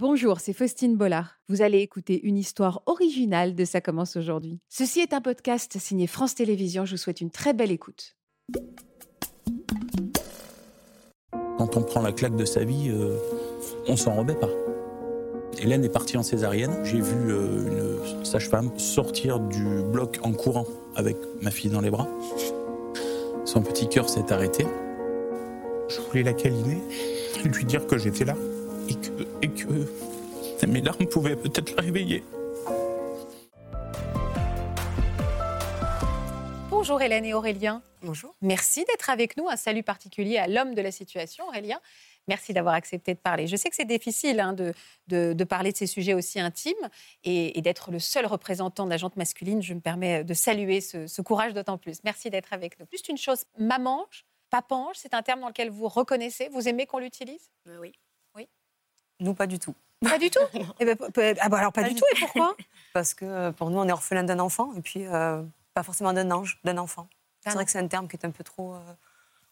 Bonjour, 0.00 0.38
c'est 0.38 0.52
Faustine 0.52 0.96
Bollard. 0.96 1.40
Vous 1.48 1.60
allez 1.60 1.80
écouter 1.80 2.20
une 2.24 2.38
histoire 2.38 2.82
originale 2.86 3.56
de 3.56 3.64
Ça 3.64 3.80
commence 3.80 4.14
aujourd'hui. 4.14 4.60
Ceci 4.68 5.00
est 5.00 5.12
un 5.12 5.20
podcast 5.20 5.76
signé 5.80 6.06
France 6.06 6.36
Télévisions. 6.36 6.84
Je 6.84 6.92
vous 6.92 6.98
souhaite 6.98 7.20
une 7.20 7.32
très 7.32 7.52
belle 7.52 7.72
écoute. 7.72 8.14
Quand 11.32 11.76
on 11.76 11.82
prend 11.82 12.00
la 12.00 12.12
claque 12.12 12.36
de 12.36 12.44
sa 12.44 12.62
vie, 12.62 12.90
euh, 12.90 13.18
on 13.88 13.96
s'en 13.96 14.14
remet 14.14 14.36
pas. 14.36 14.50
Hélène 15.60 15.82
est 15.82 15.92
partie 15.92 16.16
en 16.16 16.22
césarienne. 16.22 16.78
J'ai 16.84 17.00
vu 17.00 17.32
euh, 17.32 17.98
une 18.14 18.24
sage-femme 18.24 18.78
sortir 18.78 19.40
du 19.40 19.82
bloc 19.82 20.20
en 20.22 20.30
courant 20.30 20.66
avec 20.94 21.16
ma 21.42 21.50
fille 21.50 21.72
dans 21.72 21.80
les 21.80 21.90
bras. 21.90 22.06
Son 23.44 23.62
petit 23.62 23.88
cœur 23.88 24.08
s'est 24.08 24.32
arrêté. 24.32 24.64
Je 25.88 26.00
voulais 26.02 26.22
la 26.22 26.34
câliner, 26.34 26.78
lui 27.44 27.64
dire 27.64 27.88
que 27.88 27.98
j'étais 27.98 28.24
là 28.24 28.36
et 28.88 28.94
que, 28.94 29.26
et 29.42 29.48
que 29.48 30.66
mes 30.66 30.80
larmes 30.80 31.06
pouvaient 31.06 31.36
peut-être 31.36 31.74
la 31.76 31.82
réveiller. 31.82 32.22
Bonjour 36.70 37.02
Hélène 37.02 37.24
et 37.24 37.34
Aurélien. 37.34 37.82
Bonjour. 38.02 38.34
Merci 38.40 38.84
d'être 38.84 39.10
avec 39.10 39.36
nous. 39.36 39.48
Un 39.48 39.56
salut 39.56 39.82
particulier 39.82 40.38
à 40.38 40.46
l'homme 40.46 40.74
de 40.74 40.80
la 40.80 40.92
situation, 40.92 41.46
Aurélien. 41.48 41.80
Merci 42.28 42.52
d'avoir 42.52 42.74
accepté 42.74 43.14
de 43.14 43.18
parler. 43.18 43.46
Je 43.46 43.56
sais 43.56 43.68
que 43.70 43.74
c'est 43.74 43.86
difficile 43.86 44.38
hein, 44.38 44.52
de, 44.52 44.74
de, 45.08 45.44
parler 45.44 45.72
de 45.72 45.76
ces 45.76 45.86
sujets 45.86 46.14
aussi 46.14 46.38
intimes 46.38 46.74
et, 47.24 47.60
d'être 47.62 47.90
le 47.90 47.98
seul 47.98 48.26
représentant 48.26 48.86
d'agente 48.86 49.16
masculine. 49.16 49.62
Je 49.62 49.74
me 49.74 49.80
permets 49.80 50.24
de 50.24 50.34
saluer 50.34 50.80
ce, 50.80 51.22
courage 51.22 51.54
d'autant 51.54 51.78
plus. 51.78 51.98
Merci 52.04 52.30
d'être 52.30 52.52
avec 52.52 52.78
nous. 52.78 52.86
Juste 52.92 53.08
une 53.08 53.16
chose, 53.16 53.44
mamange, 53.58 54.26
papange, 54.50 54.96
c'est 54.96 55.14
un 55.14 55.22
terme 55.22 55.40
dans 55.40 55.48
lequel 55.48 55.70
vous 55.70 55.88
reconnaissez, 55.88 56.48
vous 56.52 56.68
aimez 56.68 56.86
qu'on 56.86 56.98
l'utilise? 56.98 57.50
Euh, 57.66 57.78
Oui. 57.80 57.92
Oui. 59.20 59.26
Nous, 59.26 59.34
pas 59.34 59.46
du 59.46 59.58
tout. 59.58 59.74
Pas 60.00 60.18
du 60.18 60.30
tout 60.30 60.40
eh 60.80 60.84
ben, 60.84 60.96
ah 61.40 61.48
bah 61.48 61.58
alors 61.58 61.72
pas, 61.72 61.82
du 61.82 61.94
tout. 61.94 62.04
Et 62.14 62.20
pourquoi? 62.20 62.56
Parce 62.92 63.14
que 63.14 63.24
euh, 63.24 63.52
pour 63.52 63.70
nous, 63.70 63.78
on 63.78 63.88
est 63.88 63.92
orphelin 63.92 64.24
d'un 64.24 64.38
enfant 64.38 64.72
et 64.74 64.80
puis 64.80 65.06
euh, 65.06 65.42
pas 65.74 65.82
forcément 65.82 66.12
d'un 66.12 66.30
ange, 66.30 66.60
d'un 66.64 66.78
enfant. 66.78 67.08
C'est 67.44 67.54
vrai 67.54 67.64
que 67.64 67.70
c'est 67.70 67.78
un 67.78 67.88
terme 67.88 68.08
qui 68.08 68.16
est 68.16 68.26
un 68.26 68.30
peu 68.30 68.44
trop 68.44 68.76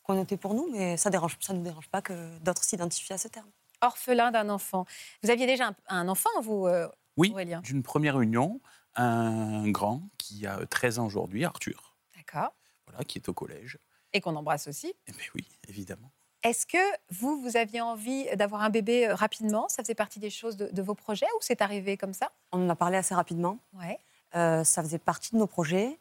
connoté 0.07 0.37
pour 0.37 0.55
nous, 0.55 0.69
mais 0.71 0.97
ça 0.97 1.11
ne 1.11 1.17
nous 1.17 1.63
dérange 1.63 1.89
pas 1.89 2.01
que 2.01 2.39
d'autres 2.39 2.65
s'identifient 2.65 3.15
à 3.15 3.19
ce 3.19 3.29
terme. 3.29 3.49
Orphelin 3.81 4.31
d'un 4.31 4.49
enfant. 4.49 4.87
Vous 5.23 5.31
aviez 5.31 5.47
déjà 5.47 5.73
un, 5.89 6.09
enfant, 6.09 6.31
vous, 6.43 6.67
euh, 6.67 6.89
Oui, 7.17 7.35
d'une 7.63 7.83
première 7.83 8.21
union, 8.21 8.61
un 8.95 9.69
grand 9.69 10.03
qui 10.19 10.47
a 10.47 10.65
13 10.67 11.01
ans 11.01 11.07
aujourd'hui, 11.07 11.45
Arthur. 11.45 11.97
D'accord. 12.17 12.55
Voilà, 12.87 13.05
qui 13.05 13.19
est 13.19 13.29
au 13.29 13.35
collège. 13.35 13.79
Et 14.13 14.21
qu'on 14.21 14.37
embrasse 14.37 14.69
aussi. 14.69 14.95
Eh 15.07 15.13
bien 15.13 15.27
oui, 15.35 15.47
évidemment. 15.69 16.11
Est-ce 16.47 16.65
que 16.65 16.79
vous, 17.11 17.41
vous 17.41 17.57
aviez 17.57 17.81
envie 17.81 18.25
d'avoir 18.37 18.63
un 18.63 18.71
bébé 18.71 19.09
euh, 19.09 19.17
rapidement? 19.17 19.69
Ça 19.69 19.83
faisait 19.83 19.97
partie 19.97 20.21
des 20.21 20.31
choses 20.31 20.57
de, 20.57 20.83
vos 20.83 20.95
projets 20.95 21.27
ou 21.37 21.39
c'est 21.41 21.61
arrivé 21.61 21.97
comme 21.97 22.13
ça? 22.13 22.31
On 22.53 22.65
en 22.65 22.69
a 22.69 22.77
parlé 22.77 22.97
assez 22.97 23.17
rapidement. 23.17 23.59
Ouais. 23.73 23.99
Euh, 24.37 24.63
ça 24.63 24.81
faisait 24.83 25.01
partie 25.01 25.33
de 25.33 25.39
nos 25.39 25.49
projets, 25.49 25.99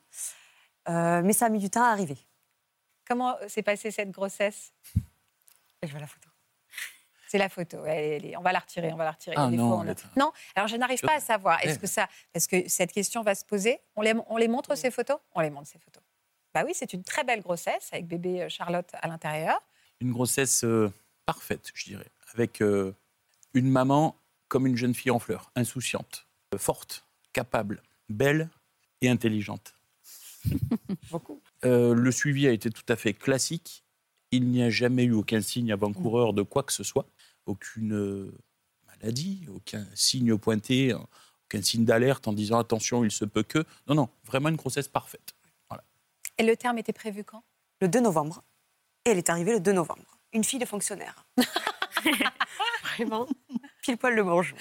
mais 0.87 1.33
ça 1.33 1.47
a 1.47 1.49
mis 1.49 1.57
du 1.57 1.71
temps 1.71 1.83
à 1.83 1.87
arriver. 1.87 2.17
Comment 3.07 3.35
s'est 3.47 3.63
passée 3.63 3.89
cette 3.89 4.11
grossesse? 4.11 4.71
Je 5.81 5.89
vois 5.89 5.99
la 5.99 6.05
photo. 6.07 6.29
C'est 7.27 7.39
la 7.39 7.49
photo. 7.49 7.77
on 7.79 8.41
va 8.41 8.51
la 8.51 8.59
retirer, 8.59 8.93
on 8.93 8.97
va 8.97 9.05
la 9.05 9.11
retirer. 9.11 9.35
Ah 9.39 9.49
non, 9.49 9.83
non. 10.15 10.31
Alors 10.55 10.67
je 10.67 10.75
n'arrive 10.75 11.01
pas 11.01 11.15
à 11.15 11.19
savoir. 11.19 11.63
Est-ce 11.63 11.79
que 11.79 11.87
ça, 11.87 12.07
parce 12.33 12.45
que 12.45 12.69
cette 12.69 12.91
question 12.91 13.23
va 13.23 13.33
se 13.33 13.45
poser. 13.45 13.79
On 13.95 14.03
les, 14.03 14.13
on 14.27 14.37
les 14.37 14.47
montre 14.47 14.75
ces 14.75 14.91
photos? 14.91 15.17
On 15.33 15.41
les 15.41 15.49
montre 15.49 15.67
ces 15.67 15.79
photos. 15.79 16.03
Bah 16.53 16.61
oui, 16.63 16.73
c'est 16.75 16.93
une 16.93 17.03
très 17.03 17.23
belle 17.23 17.41
grossesse 17.41 17.89
avec 17.91 18.05
bébé 18.05 18.43
euh, 18.43 18.49
Charlotte 18.49 18.89
à 18.93 19.07
l'intérieur. 19.07 19.59
Une 20.01 20.11
grossesse 20.11 20.63
euh, 20.63 20.91
parfaite, 21.25 21.71
je 21.73 21.85
dirais, 21.85 22.11
avec 22.33 22.61
euh, 22.61 22.93
une 23.53 23.69
maman 23.69 24.15
comme 24.47 24.67
une 24.67 24.77
jeune 24.77 24.93
fille 24.93 25.11
en 25.11 25.19
fleurs, 25.19 25.51
insouciante, 25.55 26.27
forte, 26.57 27.05
capable, 27.33 27.81
belle 28.09 28.49
et 29.01 29.09
intelligente. 29.09 29.75
Beaucoup. 31.11 31.41
Euh, 31.63 31.93
le 31.93 32.11
suivi 32.11 32.47
a 32.47 32.51
été 32.51 32.69
tout 32.69 32.85
à 32.89 32.95
fait 32.95 33.13
classique. 33.13 33.83
Il 34.31 34.47
n'y 34.49 34.61
a 34.61 34.69
jamais 34.69 35.03
eu 35.03 35.13
aucun 35.13 35.41
signe 35.41 35.71
avant-coureur 35.71 36.33
de 36.33 36.41
quoi 36.41 36.63
que 36.63 36.73
ce 36.73 36.83
soit, 36.83 37.07
aucune 37.45 37.93
euh, 37.93 38.31
maladie, 38.87 39.45
aucun 39.53 39.85
signe 39.93 40.37
pointé, 40.37 40.93
aucun 40.93 41.61
signe 41.61 41.85
d'alerte 41.85 42.27
en 42.27 42.33
disant 42.33 42.59
attention, 42.59 43.03
il 43.03 43.11
se 43.11 43.25
peut 43.25 43.43
que. 43.43 43.63
Non, 43.87 43.95
non, 43.95 44.09
vraiment 44.25 44.49
une 44.49 44.55
grossesse 44.55 44.87
parfaite. 44.87 45.33
Et 46.37 46.43
le 46.43 46.55
terme 46.57 46.77
était 46.77 46.93
prévu 46.93 47.23
quand? 47.23 47.43
Le 47.81 47.87
2 47.87 48.01
novembre. 48.01 48.43
Et 49.05 49.11
elle 49.11 49.19
est 49.19 49.29
arrivée 49.29 49.53
le 49.53 49.59
2 49.59 49.71
novembre. 49.71 50.17
Une 50.33 50.43
fille 50.43 50.57
de 50.57 50.65
fonctionnaire. 50.65 51.25
vraiment, 52.83 53.27
pile 53.83 53.97
poil 53.97 54.15
le 54.15 54.23
bonjour. 54.23 54.57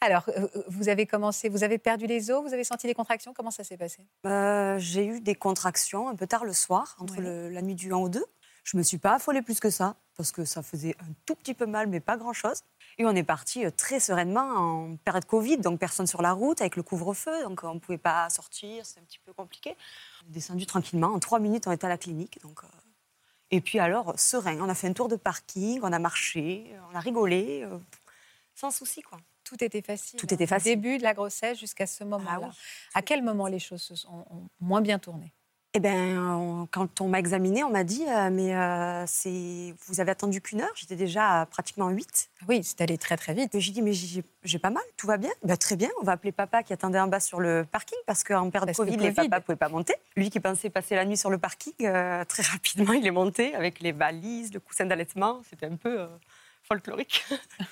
Alors, 0.00 0.28
euh, 0.28 0.46
euh, 0.54 0.62
vous 0.68 0.90
avez 0.90 1.06
commencé, 1.06 1.48
vous 1.48 1.64
avez 1.64 1.78
perdu 1.78 2.06
les 2.06 2.30
os, 2.30 2.44
vous 2.44 2.52
avez 2.52 2.64
senti 2.64 2.86
des 2.86 2.94
contractions, 2.94 3.32
comment 3.32 3.50
ça 3.50 3.64
s'est 3.64 3.78
passé? 3.78 4.06
Euh, 4.26 4.78
J'ai 4.78 5.06
eu 5.06 5.20
des 5.20 5.34
contractions 5.34 6.08
un 6.08 6.14
peu 6.14 6.26
tard 6.26 6.44
le 6.44 6.52
soir, 6.52 6.96
entre 6.98 7.20
la 7.20 7.62
nuit 7.62 7.74
du 7.74 7.92
1 7.92 7.96
au 7.96 8.08
2. 8.10 8.22
Je 8.62 8.76
ne 8.76 8.78
me 8.78 8.82
suis 8.84 8.98
pas 8.98 9.14
affolée 9.14 9.40
plus 9.40 9.58
que 9.58 9.70
ça, 9.70 9.96
parce 10.16 10.30
que 10.32 10.44
ça 10.44 10.62
faisait 10.62 10.94
un 11.00 11.12
tout 11.24 11.34
petit 11.34 11.54
peu 11.54 11.64
mal, 11.64 11.86
mais 11.86 12.00
pas 12.00 12.18
grand-chose. 12.18 12.62
Et 12.98 13.06
on 13.06 13.14
est 13.16 13.24
parti 13.24 13.64
très 13.72 14.00
sereinement 14.00 14.42
en 14.42 14.96
période 14.96 15.24
Covid, 15.24 15.58
donc 15.58 15.80
personne 15.80 16.06
sur 16.06 16.20
la 16.20 16.32
route, 16.32 16.60
avec 16.60 16.76
le 16.76 16.82
couvre-feu, 16.82 17.42
donc 17.44 17.64
on 17.64 17.74
ne 17.74 17.80
pouvait 17.80 17.96
pas 17.96 18.28
sortir, 18.28 18.84
c'est 18.84 19.00
un 19.00 19.04
petit 19.04 19.20
peu 19.24 19.32
compliqué. 19.32 19.74
On 20.24 20.28
est 20.28 20.34
descendu 20.34 20.66
tranquillement, 20.66 21.08
en 21.08 21.18
trois 21.18 21.40
minutes 21.40 21.66
on 21.66 21.72
était 21.72 21.86
à 21.86 21.88
la 21.88 21.98
clinique. 21.98 22.38
Donc, 22.42 22.60
Et 23.50 23.60
puis 23.60 23.78
alors, 23.78 24.18
serein, 24.18 24.60
on 24.60 24.68
a 24.68 24.74
fait 24.74 24.88
un 24.88 24.92
tour 24.92 25.08
de 25.08 25.16
parking, 25.16 25.80
on 25.82 25.92
a 25.92 25.98
marché, 25.98 26.70
on 26.92 26.96
a 26.96 27.00
rigolé, 27.00 27.66
sans 28.54 28.70
souci 28.70 29.02
quoi. 29.02 29.18
Tout 29.44 29.64
était 29.64 29.80
facile. 29.80 30.20
Tout 30.20 30.34
était 30.34 30.46
facile. 30.46 30.74
début 30.74 30.98
de 30.98 31.02
la 31.02 31.14
grossesse 31.14 31.58
jusqu'à 31.58 31.86
ce 31.86 32.04
moment-là. 32.04 32.50
Ah 32.52 32.98
à 32.98 33.02
quel 33.02 33.22
moment 33.22 33.46
les 33.46 33.58
choses 33.58 33.80
se 33.80 33.94
sont 33.94 34.26
moins 34.60 34.82
bien 34.82 34.98
tournées 34.98 35.32
eh 35.74 35.80
bien, 35.80 36.66
quand 36.70 37.02
on 37.02 37.08
m'a 37.08 37.18
examiné, 37.18 37.62
on 37.62 37.70
m'a 37.70 37.84
dit 37.84 38.04
euh, 38.08 38.30
mais 38.30 38.54
euh, 38.54 39.04
c'est 39.06 39.74
vous 39.86 40.00
avez 40.00 40.10
attendu 40.10 40.40
qu'une 40.40 40.62
heure? 40.62 40.72
J'étais 40.74 40.96
déjà 40.96 41.42
à 41.42 41.46
pratiquement 41.46 41.90
8. 41.90 42.30
Ah 42.40 42.44
oui, 42.48 42.62
c'est 42.64 42.80
allé 42.80 42.96
très 42.96 43.18
très 43.18 43.34
vite. 43.34 43.58
J'ai 43.58 43.72
dit 43.72 43.82
mais 43.82 43.92
j'ai 43.92 44.58
pas 44.58 44.70
mal, 44.70 44.82
tout 44.96 45.06
va 45.06 45.18
bien? 45.18 45.30
Bah, 45.44 45.58
très 45.58 45.76
bien, 45.76 45.90
on 46.00 46.04
va 46.04 46.12
appeler 46.12 46.32
papa 46.32 46.62
qui 46.62 46.72
attendait 46.72 46.98
en 46.98 47.06
bas 47.06 47.20
sur 47.20 47.38
le 47.38 47.66
parking 47.70 47.98
parce 48.06 48.24
qu'en 48.24 48.48
période 48.48 48.70
de 48.70 48.74
Covid, 48.74 48.96
les 48.96 49.12
papas 49.12 49.40
pouvaient 49.40 49.56
pas 49.56 49.68
monter. 49.68 49.94
Lui 50.16 50.30
qui 50.30 50.40
pensait 50.40 50.70
passer 50.70 50.94
la 50.94 51.04
nuit 51.04 51.18
sur 51.18 51.28
le 51.28 51.36
parking, 51.36 51.74
euh, 51.82 52.24
très 52.24 52.42
rapidement 52.44 52.94
il 52.94 53.06
est 53.06 53.10
monté 53.10 53.54
avec 53.54 53.80
les 53.80 53.92
valises, 53.92 54.54
le 54.54 54.60
coussin 54.60 54.86
d'allaitement. 54.86 55.42
C'était 55.50 55.66
un 55.66 55.76
peu 55.76 56.06
folklorique. 56.62 57.26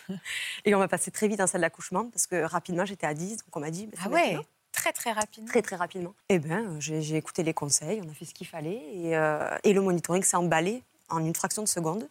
et 0.67 0.75
on 0.75 0.79
va 0.79 0.89
passer 0.89 1.11
très 1.11 1.29
vite 1.29 1.41
en 1.41 1.47
salle 1.47 1.63
d'accouchement 1.63 2.11
parce 2.11 2.27
que 2.27 2.43
rapidement, 2.43 2.85
j'étais 2.85 3.07
à 3.07 3.15
10, 3.15 3.39
donc 3.39 3.57
on 3.57 3.61
m'a 3.61 3.71
dit... 3.71 3.89
ah 4.05 4.09
ouais? 4.09 4.39
Très, 4.87 4.93
très 4.93 5.13
rapidement. 5.13 5.49
Très, 5.49 5.63
très 5.63 5.77
rapidement. 5.77 6.15
Eh 6.29 6.39
bien, 6.39 6.79
j'ai 6.79 7.17
écouté 7.17 7.43
les 7.43 7.53
conseils, 7.53 8.01
on 8.07 8.09
a 8.09 8.15
fait 8.15 8.25
ce 8.25 8.33
qu'il 8.33 8.47
fallait. 8.47 8.81
Et, 8.95 9.17
euh, 9.17 9.59
et, 9.65 9.73
le 9.73 9.81
monitoring 9.81 10.23
s'est 10.23 10.37
emballé 10.37 10.85
en 11.09 11.19
une 11.19 11.35
fraction 11.35 11.63
de 11.63 11.67
seconde. 11.67 12.09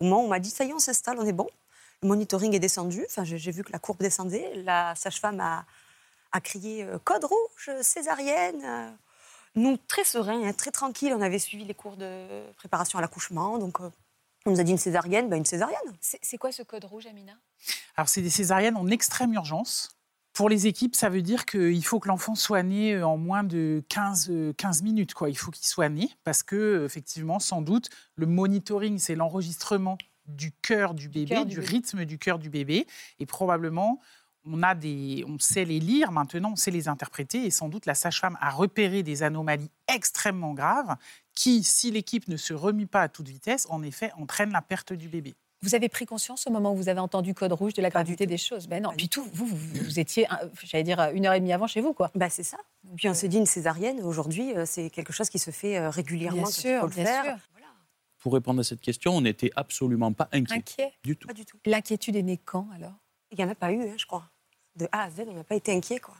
Au 0.00 0.04
moment 0.04 0.22
où 0.22 0.24
on 0.24 0.28
m'a 0.28 0.38
dit, 0.38 0.48
ça 0.48 0.64
y 0.64 0.70
est, 0.70 0.72
on 0.72 0.78
s'installe, 0.78 1.18
on 1.18 1.26
est 1.26 1.34
bon. 1.34 1.46
Le 2.00 2.08
monitoring 2.08 2.54
est 2.54 2.58
descendu. 2.58 3.04
Enfin, 3.06 3.24
j'ai 3.24 3.50
vu 3.50 3.62
que 3.62 3.70
la 3.70 3.78
courbe 3.78 3.98
descendait. 3.98 4.50
La 4.64 4.94
sage-femme 4.94 5.40
a, 5.40 5.66
a, 6.32 6.40
crié 6.40 6.84
euh, 6.84 6.98
code 7.04 7.24
rouge, 7.24 7.70
césarienne. 7.82 8.96
Nous, 9.54 9.76
très 9.76 10.04
sereins, 10.04 10.42
hein, 10.42 10.54
très 10.54 10.70
tranquilles, 10.70 11.12
on 11.12 11.20
avait 11.20 11.38
suivi 11.38 11.66
les 11.66 11.74
cours 11.74 11.98
de 11.98 12.50
préparation 12.56 12.98
à 12.98 13.02
l'accouchement. 13.02 13.58
Donc, 13.58 13.78
euh, 13.82 13.90
on 14.46 14.52
nous 14.52 14.60
a 14.60 14.62
dit 14.62 14.72
une 14.72 14.78
césarienne, 14.78 15.28
ben 15.28 15.36
une 15.36 15.44
césarienne. 15.44 15.94
C'est 16.00 16.38
quoi 16.38 16.50
ce 16.50 16.62
code 16.62 16.84
rouge, 16.86 17.04
Amina? 17.04 17.34
Alors, 17.94 18.08
c'est 18.08 18.22
des 18.22 18.30
césariennes 18.30 18.76
en 18.78 18.86
extrême 18.88 19.34
urgence. 19.34 19.95
Pour 20.36 20.50
les 20.50 20.66
équipes, 20.66 20.94
ça 20.94 21.08
veut 21.08 21.22
dire 21.22 21.46
qu'il 21.46 21.82
faut 21.82 21.98
que 21.98 22.08
l'enfant 22.08 22.34
soit 22.34 22.62
né 22.62 22.92
euh, 22.92 23.06
en 23.06 23.16
moins 23.16 23.42
de 23.42 23.82
15, 23.88 24.30
15 24.58 24.80
euh, 24.80 24.84
minutes. 24.84 25.14
Quoi. 25.14 25.30
Il 25.30 25.38
faut 25.38 25.50
qu'il 25.50 25.66
soit 25.66 25.88
né 25.88 26.10
parce 26.24 26.42
que, 26.42 26.84
effectivement, 26.84 27.38
sans 27.38 27.62
doute, 27.62 27.88
le 28.16 28.26
monitoring, 28.26 28.98
c'est 28.98 29.14
l'enregistrement 29.14 29.96
du 30.28 30.52
cœur 30.52 30.92
du 30.92 31.08
bébé, 31.08 31.46
du, 31.46 31.58
rythme 31.58 32.04
du 32.04 32.18
cœur 32.18 32.38
du 32.38 32.50
bébé. 32.50 32.86
Et 33.18 33.24
probablement, 33.24 33.98
on, 34.44 34.62
a 34.62 34.74
des, 34.74 35.24
on 35.26 35.38
sait 35.38 35.64
les 35.64 35.80
lire 35.80 36.12
maintenant, 36.12 36.52
on 36.52 36.56
sait 36.56 36.70
les 36.70 36.86
interpréter. 36.88 37.46
Et 37.46 37.50
sans 37.50 37.70
doute, 37.70 37.86
la 37.86 37.94
sage-femme 37.94 38.36
a 38.42 38.50
repéré 38.50 39.02
des 39.02 39.22
anomalies 39.22 39.70
extrêmement 39.88 40.52
graves 40.52 40.96
qui, 41.34 41.62
si 41.62 41.90
l'équipe 41.90 42.28
ne 42.28 42.36
se 42.36 42.52
remit 42.52 42.84
pas 42.84 43.00
à 43.00 43.08
toute 43.08 43.28
vitesse, 43.28 43.66
en 43.70 43.82
effet, 43.82 44.12
entraîne 44.18 44.52
la 44.52 44.60
perte 44.60 44.92
du 44.92 45.08
bébé. 45.08 45.34
Vous 45.62 45.74
avez 45.74 45.88
pris 45.88 46.06
conscience 46.06 46.46
au 46.46 46.50
moment 46.50 46.72
où 46.72 46.76
vous 46.76 46.88
avez 46.88 47.00
entendu 47.00 47.34
code 47.34 47.52
rouge 47.52 47.72
de 47.72 47.82
la 47.82 47.90
gravité 47.90 48.26
des 48.26 48.36
choses? 48.36 48.68
Ben 48.68 48.82
non. 48.82 48.90
Puis 48.96 49.08
tout, 49.08 49.26
vous, 49.32 49.46
vous, 49.46 49.98
étiez, 49.98 50.26
j'allais 50.62 50.84
dire, 50.84 51.00
une 51.14 51.26
heure 51.26 51.32
et 51.32 51.40
demie 51.40 51.52
avant 51.52 51.66
chez 51.66 51.80
vous, 51.80 51.94
quoi. 51.94 52.10
Bah 52.14 52.28
c'est 52.28 52.42
ça. 52.42 52.58
Puis 52.96 53.08
on 53.08 53.14
s'est 53.14 53.28
dit 53.28 53.38
une 53.38 53.46
césarienne. 53.46 54.00
Aujourd'hui, 54.02 54.54
euh, 54.54 54.64
c'est 54.66 54.90
quelque 54.90 55.12
chose 55.12 55.30
qui 55.30 55.38
se 55.38 55.50
fait 55.50 55.78
euh, 55.78 55.90
régulièrement. 55.90 56.42
Bien 56.42 56.50
sûr, 56.50 56.88
bien 56.88 57.22
sûr. 57.22 57.36
Pour 58.18 58.34
répondre 58.34 58.60
à 58.60 58.64
cette 58.64 58.80
question, 58.80 59.16
on 59.16 59.20
n'était 59.20 59.50
absolument 59.56 60.12
pas 60.12 60.28
inquiet. 60.32 60.56
Inquiet 60.56 60.92
Du 61.04 61.16
tout. 61.16 61.28
Pas 61.28 61.34
du 61.34 61.44
tout. 61.44 61.58
L'inquiétude 61.64 62.16
est 62.16 62.22
née 62.22 62.40
quand 62.44 62.68
alors? 62.74 62.94
Il 63.30 63.38
n'y 63.38 63.44
en 63.44 63.48
a 63.48 63.54
pas 63.54 63.72
eu, 63.72 63.82
hein, 63.82 63.94
je 63.96 64.06
crois. 64.06 64.28
De 64.76 64.86
A 64.92 65.04
à 65.04 65.10
Z, 65.10 65.24
on 65.28 65.34
n'a 65.34 65.44
pas 65.44 65.54
été 65.54 65.72
inquiet, 65.72 66.00
quoi. 66.00 66.14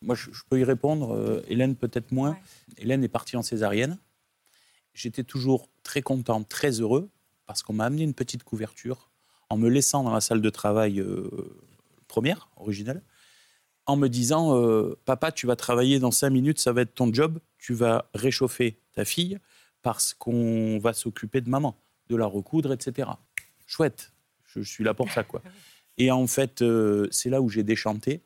Moi, 0.00 0.14
je, 0.14 0.30
peux 0.48 0.60
y 0.60 0.64
répondre. 0.64 1.14
Euh, 1.14 1.42
Hélène, 1.48 1.74
peut-être 1.74 2.12
moins. 2.12 2.38
Hélène 2.76 3.02
est 3.02 3.08
partie 3.08 3.36
en 3.36 3.42
césarienne 3.42 3.98
j'étais 4.98 5.24
toujours 5.24 5.68
très 5.82 6.02
content, 6.02 6.42
très 6.42 6.80
heureux, 6.80 7.08
parce 7.48 7.62
qu'on 7.62 7.72
m'a 7.72 7.86
amené 7.86 8.04
une 8.04 8.14
petite 8.14 8.44
couverture 8.44 9.10
en 9.48 9.56
me 9.56 9.70
laissant 9.70 10.04
dans 10.04 10.12
la 10.12 10.20
salle 10.20 10.42
de 10.42 10.50
travail 10.50 11.00
euh, 11.00 11.30
première, 12.06 12.50
originale, 12.56 13.02
en 13.86 13.96
me 13.96 14.08
disant 14.08 14.54
euh, 14.54 14.98
Papa, 15.06 15.32
tu 15.32 15.46
vas 15.46 15.56
travailler 15.56 15.98
dans 15.98 16.10
cinq 16.10 16.28
minutes, 16.28 16.60
ça 16.60 16.72
va 16.72 16.82
être 16.82 16.94
ton 16.94 17.12
job, 17.12 17.40
tu 17.56 17.72
vas 17.72 18.10
réchauffer 18.12 18.78
ta 18.92 19.06
fille 19.06 19.38
parce 19.80 20.12
qu'on 20.12 20.78
va 20.78 20.92
s'occuper 20.92 21.40
de 21.40 21.48
maman, 21.48 21.80
de 22.10 22.16
la 22.16 22.26
recoudre, 22.26 22.70
etc. 22.70 23.08
Chouette, 23.66 24.12
je 24.44 24.60
suis 24.60 24.84
là 24.84 24.92
pour 24.92 25.10
ça, 25.10 25.24
quoi. 25.24 25.42
Et 25.96 26.10
en 26.10 26.26
fait, 26.26 26.60
euh, 26.60 27.08
c'est 27.10 27.30
là 27.30 27.40
où 27.40 27.48
j'ai 27.48 27.62
déchanté. 27.62 28.22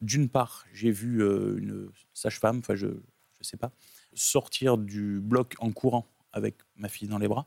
D'une 0.00 0.30
part, 0.30 0.64
j'ai 0.72 0.90
vu 0.90 1.20
une 1.20 1.90
sage-femme, 2.14 2.60
enfin, 2.60 2.74
je 2.74 2.86
ne 2.86 2.94
sais 3.42 3.58
pas, 3.58 3.70
sortir 4.14 4.78
du 4.78 5.20
bloc 5.20 5.54
en 5.58 5.70
courant 5.70 6.08
avec 6.32 6.56
ma 6.74 6.88
fille 6.88 7.06
dans 7.06 7.18
les 7.18 7.28
bras. 7.28 7.46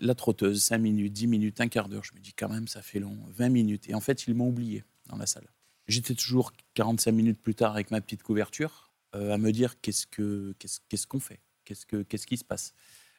La 0.00 0.14
trotteuse, 0.14 0.62
5 0.62 0.78
minutes, 0.78 1.12
10 1.12 1.26
minutes, 1.26 1.60
un 1.60 1.68
quart 1.68 1.88
d'heure. 1.88 2.04
Je 2.04 2.14
me 2.14 2.20
dis 2.20 2.32
quand 2.32 2.48
même, 2.48 2.68
ça 2.68 2.82
fait 2.82 3.00
long, 3.00 3.18
20 3.36 3.48
minutes. 3.48 3.88
Et 3.88 3.94
en 3.94 4.00
fait, 4.00 4.26
ils 4.26 4.34
m'ont 4.34 4.48
oublié 4.48 4.84
dans 5.06 5.16
la 5.16 5.26
salle. 5.26 5.48
J'étais 5.88 6.14
toujours 6.14 6.52
45 6.74 7.12
minutes 7.12 7.40
plus 7.40 7.54
tard 7.54 7.72
avec 7.72 7.90
ma 7.90 8.00
petite 8.00 8.22
couverture 8.22 8.92
euh, 9.14 9.32
à 9.32 9.38
me 9.38 9.52
dire 9.52 9.80
qu'est-ce 9.80 10.06
qu'on 10.06 10.52
qu'est-ce, 10.58 11.06
qu'on 11.06 11.18
fait? 11.20 11.40
Qu'est-ce, 11.64 11.86
que, 11.86 12.02
qu'est-ce 12.02 12.26
qui 12.26 12.36
se 12.36 12.44
passe? 12.44 12.74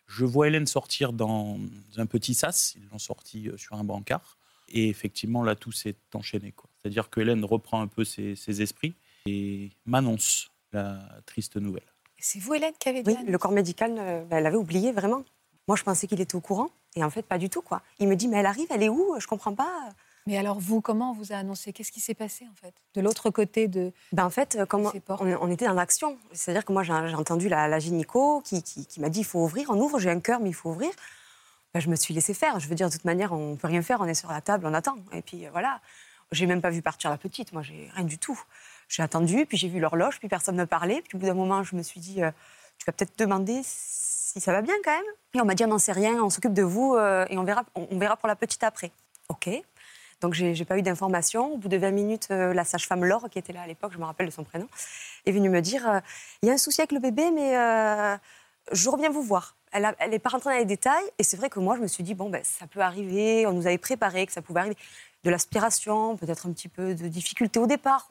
Je 0.07 0.25
vois 0.25 0.47
Hélène 0.47 0.67
sortir 0.67 1.13
dans 1.13 1.59
un 1.97 2.05
petit 2.05 2.33
sas. 2.33 2.75
Ils 2.75 2.87
l'ont 2.91 2.99
sorti 2.99 3.49
sur 3.57 3.75
un 3.75 3.83
brancard. 3.83 4.37
Et 4.71 4.89
effectivement, 4.89 5.43
là, 5.43 5.55
tout 5.55 5.71
s'est 5.71 5.95
enchaîné. 6.13 6.51
Quoi. 6.51 6.69
C'est-à-dire 6.77 7.09
que 7.09 7.21
Hélène 7.21 7.43
reprend 7.43 7.81
un 7.81 7.87
peu 7.87 8.03
ses, 8.03 8.61
esprits 8.61 8.95
et 9.25 9.71
m'annonce 9.85 10.51
la 10.71 11.21
triste 11.25 11.57
nouvelle. 11.57 11.83
C'est 12.17 12.39
vous, 12.39 12.53
Hélène, 12.53 12.73
qui 12.79 12.89
avez 12.89 13.01
dit 13.01 13.11
Oui, 13.11 13.25
le 13.25 13.37
corps 13.37 13.51
médical, 13.51 13.95
euh, 13.97 14.25
elle 14.29 14.45
avait 14.45 14.57
oublié 14.57 14.91
vraiment. 14.91 15.23
Moi, 15.69 15.75
je 15.75 15.83
pensais 15.83 16.07
qu'il 16.07 16.19
était 16.19 16.33
au 16.35 16.39
courant, 16.41 16.71
et 16.95 17.03
en 17.03 17.11
fait, 17.11 17.21
pas 17.21 17.37
du 17.37 17.47
tout. 17.47 17.61
quoi. 17.61 17.83
Il 17.99 18.07
me 18.07 18.15
dit, 18.15 18.27
mais 18.27 18.37
elle 18.37 18.47
arrive, 18.47 18.65
elle 18.71 18.81
est 18.81 18.89
où? 18.89 19.15
Je 19.19 19.27
comprends 19.27 19.53
pas. 19.53 19.71
Mais 20.25 20.35
alors, 20.35 20.59
vous, 20.59 20.81
comment 20.81 21.11
on 21.11 21.13
vous 21.13 21.31
a 21.31 21.35
annoncé? 21.35 21.73
Qu'est-ce 21.73 21.91
qui 21.91 21.99
s'est 21.99 22.15
passé, 22.15 22.47
en 22.51 22.55
fait? 22.55 22.73
De 22.95 23.01
l'autre 23.01 23.29
côté 23.29 23.67
de. 23.67 23.93
Ben, 24.11 24.25
en 24.25 24.31
fait, 24.31 24.57
comme 24.67 24.91
on, 25.07 25.51
était 25.51 25.67
dans 25.67 25.73
l'action. 25.73 26.17
C'est-à-dire 26.31 26.65
que 26.65 26.73
moi, 26.73 26.81
j'ai 26.81 26.91
entendu 26.91 27.49
la, 27.49 27.67
la 27.67 27.77
gynéco 27.77 28.41
qui, 28.41 28.63
qui 28.63 28.99
m'a 28.99 29.09
dit, 29.09 29.19
il 29.19 29.25
faut 29.25 29.43
ouvrir. 29.43 29.69
On 29.69 29.79
ouvre, 29.79 29.99
j'ai 29.99 30.09
un 30.09 30.19
cœur, 30.19 30.39
mais 30.39 30.49
il 30.49 30.55
faut 30.55 30.71
ouvrir. 30.71 30.89
Bah, 31.75 31.79
je 31.79 31.89
me 31.89 31.95
suis 31.95 32.15
laissé 32.15 32.33
faire. 32.33 32.59
Je 32.59 32.67
veux 32.67 32.73
dire, 32.73 32.87
de 32.87 32.93
toute 32.93 33.05
manière, 33.05 33.31
on 33.31 33.51
ne 33.51 33.55
peut 33.55 33.67
rien 33.67 33.83
faire, 33.83 34.01
on 34.01 34.05
est 34.05 34.15
sur 34.15 34.31
la 34.31 34.41
table, 34.41 34.65
on 34.65 34.73
attend. 34.73 34.97
Et 35.13 35.21
puis 35.21 35.45
euh, 35.45 35.51
voilà, 35.51 35.81
j'ai 36.31 36.47
même 36.47 36.61
pas 36.61 36.71
vu 36.71 36.81
partir 36.81 37.11
la 37.11 37.19
petite, 37.19 37.53
moi, 37.53 37.61
j'ai 37.61 37.91
rien 37.93 38.05
du 38.05 38.17
tout. 38.17 38.41
J'ai 38.87 39.03
attendu, 39.03 39.45
puis 39.45 39.55
j'ai 39.55 39.67
vu 39.67 39.79
l'horloge, 39.79 40.17
puis 40.17 40.29
personne 40.29 40.55
ne 40.55 40.65
parlait. 40.65 41.03
Puis 41.07 41.15
au 41.15 41.19
bout 41.19 41.27
d'un 41.27 41.35
moment, 41.35 41.61
je 41.61 41.75
me 41.75 41.83
suis 41.83 41.99
dit, 41.99 42.23
euh, 42.23 42.31
tu 42.79 42.85
vas 42.87 42.91
peut-être 42.91 43.19
demander 43.19 43.61
si 43.63 44.18
ça 44.37 44.51
va 44.51 44.61
bien 44.61 44.75
quand 44.83 44.91
même. 44.91 45.11
Et 45.33 45.41
on 45.41 45.45
m'a 45.45 45.55
dit, 45.55 45.63
on 45.63 45.67
n'en 45.67 45.77
sait 45.77 45.91
rien, 45.91 46.23
on 46.23 46.29
s'occupe 46.29 46.53
de 46.53 46.63
vous 46.63 46.95
euh, 46.95 47.25
et 47.29 47.37
on 47.37 47.43
verra, 47.43 47.63
on, 47.75 47.97
verra 47.97 48.17
pour 48.17 48.27
la 48.27 48.35
petite 48.35 48.63
après. 48.63 48.91
OK. 49.29 49.49
Donc 50.21 50.33
j'ai 50.33 50.65
pas 50.65 50.77
eu 50.77 50.81
d'informations. 50.81 51.53
Au 51.53 51.57
bout 51.57 51.69
de 51.69 51.77
20 51.77 51.91
minutes, 51.91 52.27
la 52.29 52.65
sage-femme 52.65 53.05
Laure, 53.05 53.29
qui 53.29 53.39
était 53.39 53.53
là 53.53 53.61
à 53.61 53.67
l'époque, 53.67 53.93
je 53.93 53.97
me 53.99 54.03
rappelle 54.03 54.25
de 54.25 54.31
son 54.31 54.43
prénom, 54.43 54.67
est 55.25 55.31
venue 55.31 55.49
me 55.49 55.61
dire, 55.61 56.01
il 56.41 56.49
y 56.49 56.51
a 56.51 56.55
un 56.55 56.57
souci 56.57 56.81
avec 56.81 56.91
le 56.91 56.99
bébé, 56.99 57.31
mais 57.31 57.53
je 58.73 58.89
reviens 58.89 59.11
vous 59.11 59.23
voir 59.23 59.55
elle 59.71 60.09
n'est 60.09 60.19
pas 60.19 60.29
rentrée 60.29 60.51
dans 60.51 60.57
les 60.57 60.65
détails. 60.65 61.03
Et 61.17 61.23
c'est 61.23 61.37
vrai 61.37 61.49
que 61.49 61.59
moi, 61.59 61.75
je 61.75 61.81
me 61.81 61.87
suis 61.87 62.03
dit, 62.03 62.13
bon, 62.13 62.29
ben, 62.29 62.41
ça 62.43 62.67
peut 62.67 62.81
arriver. 62.81 63.45
On 63.45 63.53
nous 63.53 63.67
avait 63.67 63.77
préparé 63.77 64.25
que 64.25 64.31
ça 64.31 64.41
pouvait 64.41 64.61
arriver. 64.61 64.77
De 65.23 65.29
l'aspiration, 65.29 66.17
peut-être 66.17 66.47
un 66.47 66.53
petit 66.53 66.69
peu 66.69 66.95
de 66.95 67.07
difficulté 67.07 67.59
au 67.59 67.67
départ. 67.67 68.09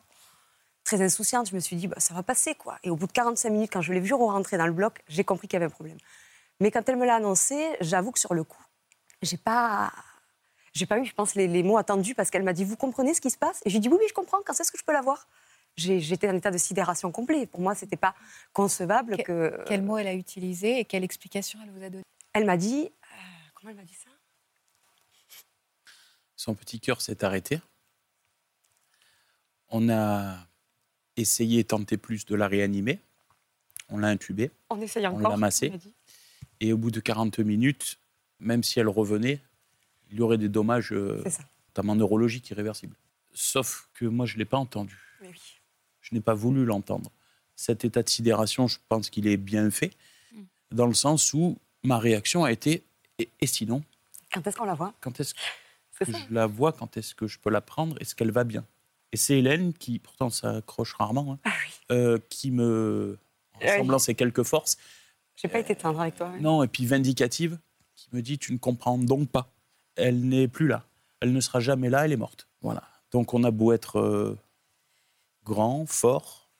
Très 0.89 1.03
insouciante, 1.03 1.51
je 1.51 1.55
me 1.55 1.61
suis 1.61 1.77
dit, 1.77 1.87
bah, 1.87 2.01
ça 2.01 2.15
va 2.15 2.23
passer, 2.23 2.55
quoi. 2.55 2.79
Et 2.83 2.89
au 2.89 2.97
bout 2.97 3.07
de 3.07 3.13
45 3.13 3.51
minutes, 3.51 3.71
quand 3.71 3.83
je 3.83 3.93
l'ai 3.93 4.01
vu 4.01 4.15
rentrer 4.15 4.57
dans 4.57 4.67
le 4.67 4.73
bloc, 4.73 5.03
j'ai 5.07 5.23
compris 5.23 5.47
qu'il 5.47 5.53
y 5.53 5.63
avait 5.63 5.67
un 5.67 5.71
problème. 5.71 5.99
Mais 6.61 6.71
quand 6.71 6.89
elle 6.89 6.97
me 6.97 7.05
l'a 7.05 7.17
annoncé, 7.17 7.77
j'avoue 7.83 8.11
que 8.11 8.19
sur 8.19 8.33
le 8.33 8.43
coup, 8.43 8.65
j'ai 9.21 9.37
pas, 9.37 9.93
j'ai 10.73 10.87
pas 10.87 10.99
eu, 10.99 11.05
je 11.05 11.13
pense, 11.13 11.35
les, 11.35 11.63
mots 11.63 11.77
attendus 11.77 12.15
parce 12.15 12.31
qu'elle 12.31 12.43
m'a 12.43 12.55
dit, 12.55 12.65
vous 12.65 12.77
comprenez 12.77 13.13
ce 13.13 13.21
qui 13.21 13.29
se 13.29 13.37
passe? 13.37 13.61
Et 13.67 13.71
j'ai 13.71 13.81
dit, 13.81 13.91
oui, 13.91 13.99
oui, 14.01 14.07
je 14.09 14.15
comprends. 14.15 14.39
Quand 14.47 14.59
est-ce 14.59 14.73
que 14.73 14.79
je 14.79 14.83
peux 14.83 14.95
la 14.95 15.03
voir? 15.03 15.29
J'étais 15.77 16.27
dans 16.27 16.33
un 16.33 16.37
état 16.39 16.51
de 16.51 16.57
sidération 16.57 17.13
complet. 17.13 17.45
Pour 17.45 17.61
moi, 17.61 17.75
ce 17.75 17.85
n'était 17.85 17.99
pas 17.99 18.15
concevable 18.55 19.23
que, 19.25 19.63
Quel 19.67 19.83
mot 19.83 19.99
elle 19.99 20.07
a 20.07 20.15
utilisé 20.15 20.79
et 20.79 20.87
quelle 20.87 21.05
explication 21.05 21.59
elle 21.63 21.71
vous 21.71 21.85
a 21.85 21.91
donné 21.91 22.05
Elle 22.33 22.47
m'a 22.47 22.57
dit... 22.57 22.87
Euh, 22.87 23.17
comment 23.57 23.73
elle 23.73 23.77
m'a 23.77 23.85
dit 23.85 23.93
ça? 23.93 24.09
Son 26.35 26.55
petit 26.55 26.81
cœur 26.81 27.03
s'est 27.03 27.23
arrêté. 27.23 27.61
On 29.69 29.91
a 29.91 30.49
essayé, 31.19 31.65
tenté 31.65 31.97
plus 31.97 32.25
de 32.25 32.35
la 32.35 32.49
réanimer. 32.49 33.01
On 33.91 33.99
l'a 33.99 34.09
intubée. 34.09 34.51
On 34.71 34.81
essaye 34.81 35.07
encore. 35.07 35.27
On 35.27 35.29
l'a 35.29 35.37
massée. 35.37 35.73
Et 36.61 36.73
au 36.73 36.77
bout 36.77 36.91
de 36.91 37.01
40 37.01 37.39
minutes, 37.41 37.99
même 38.41 38.63
si 38.63 38.81
elle 38.81 38.89
revenait, 38.89 39.41
il 40.11 40.19
y 40.19 40.21
aurait 40.21 40.39
des 40.39 40.49
dommages, 40.49 40.93
euh, 40.93 41.23
notamment 41.69 41.95
neurologiques, 41.95 42.51
irréversibles. 42.51 42.97
Sauf 43.33 43.89
que 43.95 44.05
moi, 44.05 44.27
je 44.27 44.35
ne 44.35 44.39
l'ai 44.39 44.45
pas 44.45 44.59
entendu. 44.59 44.99
oui. 45.23 45.39
Je 46.01 46.15
n'ai 46.15 46.23
pas 46.23 46.33
voulu 46.33 46.65
l'entendre. 46.65 47.11
Cet 47.55 47.85
état 47.85 48.03
de 48.03 48.09
sidération, 48.09 48.67
je 48.67 48.79
pense 48.89 49.11
qu'il 49.11 49.27
est 49.27 49.37
bien 49.37 49.71
fait, 49.71 49.93
mm. 50.33 50.43
dans 50.73 50.87
le 50.87 50.95
sens 50.95 51.35
où 51.35 51.59
ma 51.83 51.99
réaction 51.99 52.45
a 52.45 52.53
été 52.53 52.83
et, 53.19 53.47
sinon 53.47 53.83
Quand 54.33 54.47
est-ce 54.47 54.57
qu'on 54.57 54.65
la 54.65 54.75
voit? 54.75 54.95
Quand 55.01 55.21
est-ce 55.21 55.35
que 55.35 55.41
je 56.07 56.13
la 56.31 56.47
vois 56.47 56.73
Quand 56.73 56.97
est-ce 56.97 57.15
que 57.15 57.27
je 57.27 57.39
peux 57.39 57.51
la 57.51 57.61
prendre? 57.61 58.01
Est-ce 58.01 58.15
qu'elle 58.15 58.31
va 58.31 58.45
bien? 58.45 58.65
Et 59.13 59.17
c'est 59.17 59.39
Hélène 59.39 59.73
qui, 59.73 59.99
pourtant, 59.99 60.31
s'accroche 60.31 60.95
rarement, 60.95 61.33
hein, 61.33 61.39
ah 61.45 61.93
euh, 61.93 62.19
qui 62.29 62.51
me, 62.51 63.19
en 63.55 63.59
ah 63.63 63.73
ressemblant 63.73 63.99
ses 63.99 64.15
quelques 64.15 64.43
forces. 64.43 64.77
J'ai 65.37 65.49
pas 65.49 65.61
été 65.61 65.75
tendre 65.75 66.01
avec 66.01 66.17
toi. 66.17 66.33
Non, 66.41 66.63
et 66.63 66.69
puis 66.69 66.85
vindicative, 66.85 67.59
qui 67.97 68.09
me 68.13 68.21
dit 68.21 68.39
Tu 68.39 68.53
ne 68.53 68.59
comprends 68.59 68.99
donc 68.99 69.29
pas. 69.31 69.51
Elle 69.97 70.29
n'est 70.29 70.49
plus 70.49 70.69
là. 70.69 70.85
Elle 71.21 71.33
ne 71.33 71.41
sera 71.41 71.61
jamais 71.61 71.91
là, 71.91 72.05
elle 72.05 72.13
est 72.13 72.17
morte. 72.17 72.49
Voilà. 72.61 72.83
Donc 73.11 73.35
on 73.35 73.45
a 73.45 73.51
beau 73.51 73.73
être 73.73 73.99
euh, 73.99 74.37
grand, 75.45 75.87
fort, 75.87 76.51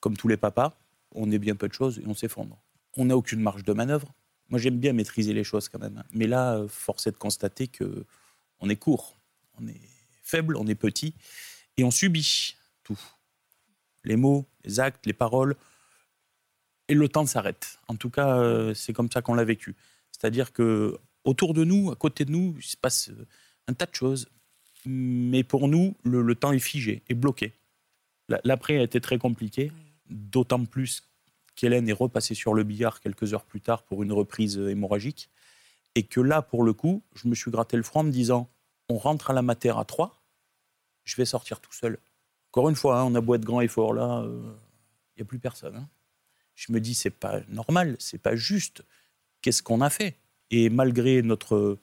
comme 0.00 0.16
tous 0.16 0.28
les 0.28 0.36
papas, 0.36 0.76
on 1.14 1.30
est 1.30 1.38
bien 1.38 1.54
peu 1.54 1.68
de 1.68 1.74
choses 1.74 1.98
et 1.98 2.04
on 2.06 2.14
s'effondre. 2.14 2.58
On 2.96 3.06
n'a 3.06 3.16
aucune 3.16 3.40
marge 3.40 3.64
de 3.64 3.72
manœuvre. 3.72 4.14
Moi, 4.48 4.58
j'aime 4.58 4.78
bien 4.78 4.94
maîtriser 4.94 5.34
les 5.34 5.44
choses 5.44 5.68
quand 5.68 5.78
même. 5.78 6.02
Mais 6.12 6.26
là, 6.26 6.54
euh, 6.54 6.68
force 6.68 7.06
est 7.06 7.12
de 7.12 7.16
constater 7.16 7.68
que 7.68 8.06
on 8.60 8.70
est 8.70 8.76
court, 8.76 9.16
on 9.60 9.68
est 9.68 9.80
faible, 10.22 10.56
on 10.56 10.66
est 10.66 10.74
petit 10.74 11.14
et 11.78 11.84
on 11.84 11.90
subit 11.90 12.56
tout. 12.82 13.00
Les 14.04 14.16
mots, 14.16 14.46
les 14.64 14.80
actes, 14.80 15.06
les 15.06 15.14
paroles. 15.14 15.56
Et 16.88 16.94
le 16.94 17.08
temps 17.08 17.26
s'arrête. 17.26 17.78
En 17.88 17.96
tout 17.96 18.10
cas, 18.10 18.38
euh, 18.38 18.74
c'est 18.74 18.92
comme 18.92 19.10
ça 19.10 19.22
qu'on 19.22 19.34
l'a 19.34 19.44
vécu. 19.44 19.76
C'est-à-dire 20.10 20.52
que 20.52 20.98
autour 21.24 21.54
de 21.54 21.64
nous, 21.64 21.90
à 21.90 21.96
côté 21.96 22.24
de 22.24 22.32
nous, 22.32 22.54
il 22.58 22.64
se 22.64 22.76
passe 22.76 23.10
euh, 23.10 23.26
un 23.68 23.74
tas 23.74 23.86
de 23.86 23.94
choses. 23.94 24.28
Mais 24.86 25.42
pour 25.42 25.68
nous, 25.68 25.96
le 26.04 26.34
temps 26.34 26.52
est 26.52 26.58
figé, 26.58 27.02
est 27.08 27.14
bloqué. 27.14 27.52
L'après 28.44 28.78
a 28.78 28.82
été 28.82 29.00
très 29.00 29.18
compliqué, 29.18 29.72
d'autant 30.08 30.64
plus 30.64 31.02
qu'Hélène 31.56 31.88
est 31.88 31.94
repassée 31.94 32.34
sur 32.34 32.54
le 32.54 32.62
billard 32.62 33.00
quelques 33.00 33.32
heures 33.32 33.44
plus 33.44 33.60
tard 33.60 33.82
pour 33.82 34.02
une 34.02 34.12
reprise 34.12 34.58
hémorragique. 34.58 35.30
Et 35.94 36.02
que 36.02 36.20
là, 36.20 36.42
pour 36.42 36.62
le 36.62 36.72
coup, 36.72 37.02
je 37.14 37.26
me 37.26 37.34
suis 37.34 37.50
gratté 37.50 37.76
le 37.76 37.82
front 37.82 38.00
en 38.00 38.04
me 38.04 38.10
disant 38.10 38.48
on 38.88 38.98
rentre 38.98 39.30
à 39.30 39.32
la 39.32 39.42
matière 39.42 39.78
à 39.78 39.84
trois, 39.84 40.17
je 41.08 41.16
vais 41.16 41.24
sortir 41.24 41.60
tout 41.60 41.72
seul. 41.72 41.98
Encore 42.52 42.68
une 42.68 42.76
fois, 42.76 43.00
hein, 43.00 43.04
on 43.04 43.14
a 43.14 43.20
beau 43.20 43.34
être 43.34 43.44
grand 43.44 43.62
et 43.62 43.68
fort, 43.68 43.94
là, 43.94 44.20
il 44.22 44.28
euh, 44.28 44.52
n'y 45.16 45.22
a 45.22 45.24
plus 45.24 45.38
personne. 45.38 45.76
Hein. 45.76 45.88
Je 46.54 46.70
me 46.70 46.80
dis 46.80 46.94
c'est 46.94 47.10
pas 47.10 47.40
normal, 47.48 47.96
c'est 47.98 48.18
pas 48.18 48.36
juste. 48.36 48.84
Qu'est-ce 49.40 49.62
qu'on 49.62 49.80
a 49.80 49.88
fait? 49.88 50.16
Et 50.50 50.68
malgré 50.68 51.22
notre 51.22 51.78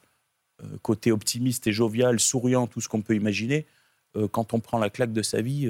euh, 0.62 0.78
côté 0.84 1.12
optimiste 1.12 1.66
et 1.66 1.72
jovial, 1.72 2.20
souriant, 2.20 2.68
tout 2.68 2.82
ce 2.82 2.88
qu'on 2.88 3.02
peut 3.02 3.16
imaginer, 3.16 3.66
euh, 4.16 4.28
quand 4.28 4.54
on 4.54 4.60
prend 4.60 4.78
la 4.78 4.92
claque 4.92 5.12
de 5.12 5.24
sa 5.24 5.42
vie, 5.42 5.68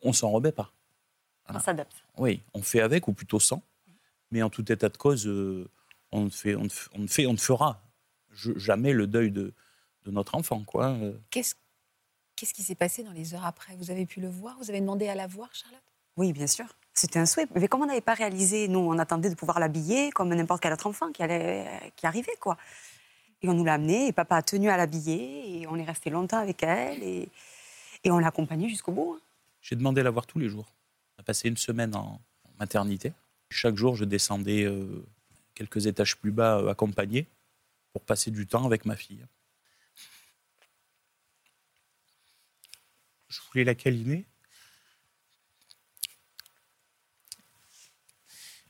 on 0.00 0.12
s'en 0.14 0.30
remet 0.30 0.52
pas. 0.52 0.72
On 1.48 1.60
s'adapte. 1.60 2.02
Oui, 2.16 2.40
on 2.54 2.62
fait 2.62 2.80
avec, 2.80 3.08
ou 3.08 3.12
plutôt 3.12 3.40
sans. 3.40 3.62
Mais 4.30 4.42
en 4.42 4.48
tout 4.48 4.72
état 4.72 4.88
de 4.88 4.96
cause, 4.96 5.28
on, 6.12 6.30
fait, 6.30 6.54
on, 6.54 6.68
fait, 7.06 7.26
on 7.26 7.34
ne 7.34 7.38
fera 7.38 7.82
jamais 8.32 8.94
le 8.94 9.06
deuil 9.06 9.30
de, 9.30 9.52
de 10.06 10.10
notre 10.10 10.34
enfant. 10.34 10.62
quoi. 10.64 10.96
Qu'est-ce 11.30 11.54
Qu'est-ce 12.36 12.54
qui 12.54 12.62
s'est 12.62 12.74
passé 12.74 13.04
dans 13.04 13.12
les 13.12 13.34
heures 13.34 13.44
après? 13.44 13.76
Vous 13.76 13.90
avez 13.90 14.06
pu 14.06 14.20
le 14.20 14.28
voir? 14.28 14.56
Vous 14.58 14.70
avez 14.70 14.80
demandé 14.80 15.08
à 15.08 15.14
la 15.14 15.26
voir, 15.26 15.48
Charlotte? 15.54 15.80
Oui, 16.16 16.32
bien 16.32 16.46
sûr. 16.46 16.66
C'était 16.92 17.18
un 17.18 17.26
souhait. 17.26 17.46
Mais 17.54 17.68
comme 17.68 17.82
on 17.82 17.86
n'avait 17.86 18.00
pas 18.00 18.14
réalisé, 18.14 18.68
nous, 18.68 18.78
on 18.78 18.98
attendait 18.98 19.30
de 19.30 19.34
pouvoir 19.34 19.60
l'habiller 19.60 20.10
comme 20.10 20.32
n'importe 20.34 20.62
quel 20.62 20.72
autre 20.72 20.86
enfant 20.86 21.12
qui, 21.12 21.22
allait, 21.22 21.66
qui 21.96 22.06
arrivait. 22.06 22.36
quoi. 22.40 22.56
Et 23.42 23.48
on 23.48 23.54
nous 23.54 23.64
l'a 23.64 23.74
amené, 23.74 24.08
et 24.08 24.12
papa 24.12 24.36
a 24.36 24.42
tenu 24.42 24.68
à 24.68 24.76
l'habiller, 24.76 25.60
et 25.60 25.66
on 25.66 25.76
est 25.76 25.84
resté 25.84 26.10
longtemps 26.10 26.38
avec 26.38 26.62
elle, 26.62 27.02
et, 27.02 27.28
et 28.02 28.10
on 28.10 28.18
l'a 28.18 28.28
accompagnée 28.28 28.68
jusqu'au 28.68 28.92
bout. 28.92 29.16
Hein. 29.16 29.20
J'ai 29.60 29.76
demandé 29.76 30.00
à 30.00 30.04
la 30.04 30.10
voir 30.10 30.26
tous 30.26 30.38
les 30.38 30.48
jours. 30.48 30.66
On 31.16 31.20
a 31.20 31.24
passé 31.24 31.48
une 31.48 31.56
semaine 31.56 31.94
en 31.94 32.20
maternité. 32.58 33.12
Chaque 33.50 33.76
jour, 33.76 33.96
je 33.96 34.04
descendais 34.04 34.64
euh, 34.64 35.04
quelques 35.54 35.86
étages 35.86 36.16
plus 36.16 36.32
bas 36.32 36.58
euh, 36.58 36.70
accompagné 36.70 37.26
pour 37.92 38.02
passer 38.02 38.30
du 38.30 38.46
temps 38.46 38.64
avec 38.64 38.86
ma 38.86 38.96
fille. 38.96 39.24
Je 43.28 43.40
voulais 43.50 43.64
la 43.64 43.74
câliner, 43.74 44.24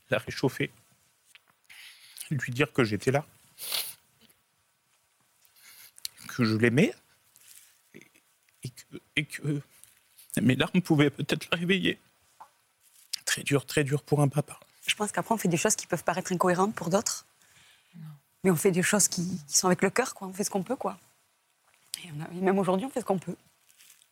la 0.09 0.17
réchauffer, 0.17 0.71
lui 2.31 2.51
dire 2.51 2.71
que 2.73 2.83
j'étais 2.83 3.11
là, 3.11 3.25
que 6.29 6.43
je 6.43 6.55
l'aimais 6.55 6.93
et 9.15 9.25
que 9.25 9.61
mes 10.41 10.55
larmes 10.55 10.81
pouvaient 10.81 11.09
peut-être 11.09 11.47
la 11.51 11.57
réveiller. 11.57 11.99
Très 13.25 13.43
dur, 13.43 13.65
très 13.65 13.83
dur 13.83 14.03
pour 14.03 14.21
un 14.21 14.27
papa. 14.27 14.59
Je 14.87 14.95
pense 14.95 15.11
qu'après, 15.11 15.33
on 15.33 15.37
fait 15.37 15.47
des 15.47 15.57
choses 15.57 15.75
qui 15.75 15.87
peuvent 15.87 16.03
paraître 16.03 16.31
incohérentes 16.31 16.75
pour 16.75 16.89
d'autres. 16.89 17.25
Mais 18.43 18.51
on 18.51 18.55
fait 18.55 18.71
des 18.71 18.83
choses 18.83 19.07
qui, 19.07 19.39
sont 19.47 19.67
avec 19.67 19.81
le 19.81 19.89
cœur, 19.89 20.13
quoi. 20.13 20.27
On 20.27 20.33
fait 20.33 20.43
ce 20.43 20.49
qu'on 20.49 20.63
peut, 20.63 20.75
quoi. 20.75 20.99
Et 22.03 22.11
même 22.11 22.59
aujourd'hui, 22.59 22.85
on 22.85 22.89
fait 22.89 22.99
ce 22.99 23.05
qu'on 23.05 23.17
peut. 23.17 23.35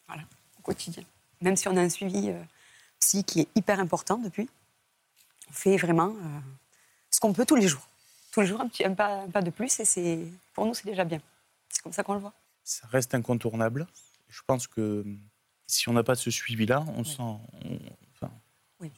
Voilà, 0.07 0.24
au 0.60 0.62
quotidien. 0.62 1.03
Même 1.41 1.55
si 1.55 1.67
on 1.67 1.75
a 1.77 1.81
un 1.81 1.89
suivi 1.89 2.29
euh, 2.29 2.41
psy 3.00 3.24
qui 3.24 3.41
est 3.41 3.48
hyper 3.55 3.79
important 3.79 4.17
depuis, 4.17 4.50
on 5.50 5.53
fait 5.53 5.77
vraiment 5.77 6.10
euh, 6.10 6.39
ce 7.12 7.19
qu'on 7.19 7.33
peut 7.33 7.45
tous 7.45 7.55
les 7.55 7.67
jours. 7.67 7.88
Tous 8.31 8.41
les 8.41 8.48
jours, 8.48 8.62
un, 8.62 8.67
petit, 8.67 8.83
un, 8.83 8.93
pas, 8.93 9.22
un 9.24 9.29
pas 9.29 9.41
de 9.41 9.50
plus, 9.51 9.79
et 9.79 9.86
c'est, 9.86 10.19
pour 10.53 10.65
nous, 10.65 10.74
c'est 10.74 10.86
déjà 10.86 11.03
bien. 11.03 11.19
C'est 11.69 11.81
comme 11.81 11.93
ça 11.93 12.03
qu'on 12.03 12.13
le 12.15 12.19
voit. 12.19 12.33
Ça 12.63 12.88
reste 12.88 13.13
incontournable. 13.13 13.88
Je 14.29 14.41
pense 14.48 14.67
que 14.67 15.05
si 15.67 15.89
on 15.89 15.93
n'a 15.93 16.03
pas 16.03 16.15
ce 16.15 16.31
suivi-là, 16.31 16.83
on 16.98 17.03
s'en 17.03 17.41
on- 17.63 17.79
enfin, 18.15 18.31
Oui. 18.79 18.91